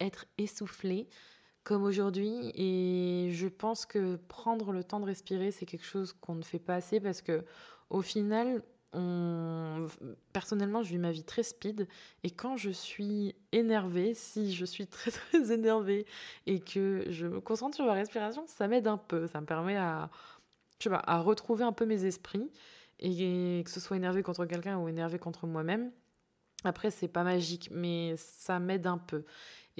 être 0.00 0.26
essoufflée 0.36 1.08
comme 1.64 1.82
aujourd'hui. 1.82 2.52
Et 2.54 3.30
je 3.32 3.48
pense 3.48 3.86
que 3.86 4.16
prendre 4.28 4.72
le 4.72 4.84
temps 4.84 5.00
de 5.00 5.06
respirer, 5.06 5.50
c'est 5.50 5.66
quelque 5.66 5.84
chose 5.84 6.14
qu'on 6.20 6.34
ne 6.34 6.42
fait 6.42 6.58
pas 6.58 6.74
assez 6.74 7.00
parce 7.00 7.22
que 7.22 7.44
au 7.90 8.02
final, 8.02 8.62
on... 8.92 9.88
personnellement, 10.32 10.82
je 10.82 10.90
vis 10.90 10.98
ma 10.98 11.10
vie 11.12 11.24
très 11.24 11.42
speed. 11.42 11.86
Et 12.24 12.30
quand 12.30 12.56
je 12.56 12.70
suis 12.70 13.34
énervée, 13.52 14.14
si 14.14 14.52
je 14.52 14.64
suis 14.64 14.86
très 14.88 15.10
très 15.10 15.52
énervée 15.52 16.06
et 16.46 16.60
que 16.60 17.04
je 17.08 17.26
me 17.26 17.40
concentre 17.40 17.76
sur 17.76 17.86
ma 17.86 17.94
respiration, 17.94 18.44
ça 18.46 18.68
m'aide 18.68 18.86
un 18.86 18.98
peu. 18.98 19.26
Ça 19.26 19.40
me 19.40 19.46
permet 19.46 19.76
à, 19.76 20.10
je 20.78 20.84
sais 20.84 20.90
pas, 20.90 21.02
à 21.06 21.20
retrouver 21.20 21.64
un 21.64 21.72
peu 21.72 21.86
mes 21.86 22.04
esprits. 22.04 22.50
Et 23.02 23.62
que 23.64 23.70
ce 23.70 23.80
soit 23.80 23.96
énervé 23.96 24.22
contre 24.22 24.44
quelqu'un 24.44 24.78
ou 24.78 24.86
énervé 24.86 25.18
contre 25.18 25.46
moi-même. 25.46 25.90
Après, 26.64 26.90
c'est 26.90 27.08
pas 27.08 27.22
magique, 27.22 27.70
mais 27.72 28.14
ça 28.18 28.58
m'aide 28.58 28.86
un 28.86 28.98
peu. 28.98 29.24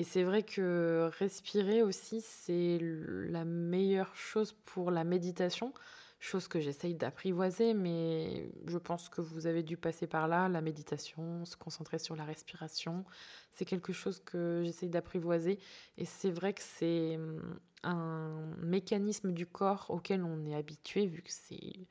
Et 0.00 0.02
c'est 0.02 0.22
vrai 0.22 0.42
que 0.42 1.10
respirer 1.18 1.82
aussi, 1.82 2.22
c'est 2.22 2.78
la 2.80 3.44
meilleure 3.44 4.16
chose 4.16 4.54
pour 4.64 4.90
la 4.90 5.04
méditation, 5.04 5.74
chose 6.20 6.48
que 6.48 6.58
j'essaye 6.58 6.94
d'apprivoiser, 6.94 7.74
mais 7.74 8.50
je 8.66 8.78
pense 8.78 9.10
que 9.10 9.20
vous 9.20 9.46
avez 9.46 9.62
dû 9.62 9.76
passer 9.76 10.06
par 10.06 10.26
là, 10.26 10.48
la 10.48 10.62
méditation, 10.62 11.44
se 11.44 11.54
concentrer 11.54 11.98
sur 11.98 12.16
la 12.16 12.24
respiration, 12.24 13.04
c'est 13.50 13.66
quelque 13.66 13.92
chose 13.92 14.22
que 14.24 14.62
j'essaye 14.64 14.88
d'apprivoiser. 14.88 15.58
Et 15.98 16.06
c'est 16.06 16.30
vrai 16.30 16.54
que 16.54 16.62
c'est 16.62 17.16
hum, 17.16 17.60
un 17.82 18.54
mécanisme 18.56 19.32
du 19.32 19.44
corps 19.44 19.84
auquel 19.90 20.24
on 20.24 20.46
est 20.46 20.54
habitué, 20.54 21.04
vu 21.08 21.20
que 21.20 21.30
c'est 21.30 21.86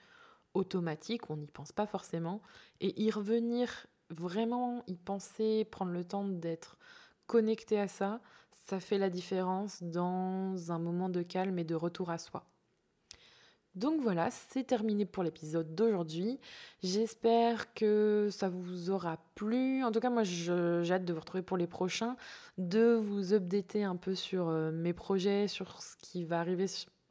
automatique, 0.55 1.29
on 1.29 1.37
n'y 1.37 1.45
pense 1.45 1.71
pas 1.71 1.85
forcément. 1.85 2.41
Et 2.81 2.99
y 2.99 3.11
revenir, 3.11 3.85
vraiment 4.09 4.83
y 4.87 4.97
penser, 4.97 5.63
prendre 5.69 5.91
le 5.91 6.03
temps 6.03 6.27
d'être 6.27 6.75
connecté 7.29 7.79
à 7.79 7.87
ça, 7.87 8.19
ça 8.65 8.79
fait 8.79 8.97
la 8.97 9.11
différence 9.11 9.83
dans 9.83 10.71
un 10.71 10.79
moment 10.79 11.09
de 11.09 11.21
calme 11.21 11.59
et 11.59 11.63
de 11.63 11.75
retour 11.75 12.09
à 12.09 12.17
soi. 12.17 12.43
Donc 13.75 14.01
voilà, 14.01 14.31
c'est 14.31 14.63
terminé 14.63 15.05
pour 15.05 15.21
l'épisode 15.21 15.75
d'aujourd'hui. 15.75 16.39
J'espère 16.81 17.71
que 17.75 18.29
ça 18.31 18.49
vous 18.49 18.89
aura 18.89 19.19
plu. 19.35 19.83
En 19.83 19.91
tout 19.91 19.99
cas, 19.99 20.09
moi, 20.09 20.23
j'ai 20.23 20.91
hâte 20.91 21.05
de 21.05 21.13
vous 21.13 21.19
retrouver 21.19 21.43
pour 21.43 21.55
les 21.55 21.67
prochains, 21.67 22.17
de 22.57 22.95
vous 22.95 23.35
updater 23.35 23.83
un 23.83 23.95
peu 23.95 24.15
sur 24.15 24.49
euh, 24.49 24.71
mes 24.71 24.93
projets, 24.93 25.47
sur 25.47 25.83
ce 25.83 25.95
qui 26.01 26.25
va 26.25 26.39
arriver 26.39 26.65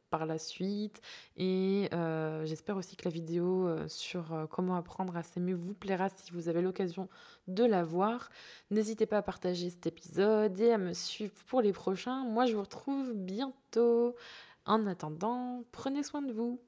par 0.09 0.25
la 0.25 0.37
suite. 0.37 1.01
Et 1.37 1.89
euh, 1.93 2.45
j'espère 2.45 2.77
aussi 2.77 2.95
que 2.95 3.05
la 3.05 3.11
vidéo 3.11 3.67
euh, 3.67 3.87
sur 3.87 4.33
euh, 4.33 4.45
comment 4.47 4.75
apprendre 4.75 5.15
à 5.15 5.23
s'aimer 5.23 5.53
vous 5.53 5.73
plaira 5.73 6.09
si 6.09 6.31
vous 6.31 6.49
avez 6.49 6.61
l'occasion 6.61 7.09
de 7.47 7.63
la 7.63 7.83
voir. 7.83 8.29
N'hésitez 8.71 9.05
pas 9.05 9.17
à 9.17 9.21
partager 9.21 9.69
cet 9.69 9.87
épisode 9.87 10.59
et 10.59 10.71
à 10.71 10.77
me 10.77 10.93
suivre 10.93 11.33
pour 11.47 11.61
les 11.61 11.73
prochains. 11.73 12.23
Moi, 12.25 12.45
je 12.45 12.55
vous 12.55 12.61
retrouve 12.61 13.13
bientôt. 13.13 14.15
En 14.65 14.85
attendant, 14.85 15.63
prenez 15.71 16.03
soin 16.03 16.21
de 16.21 16.31
vous. 16.31 16.59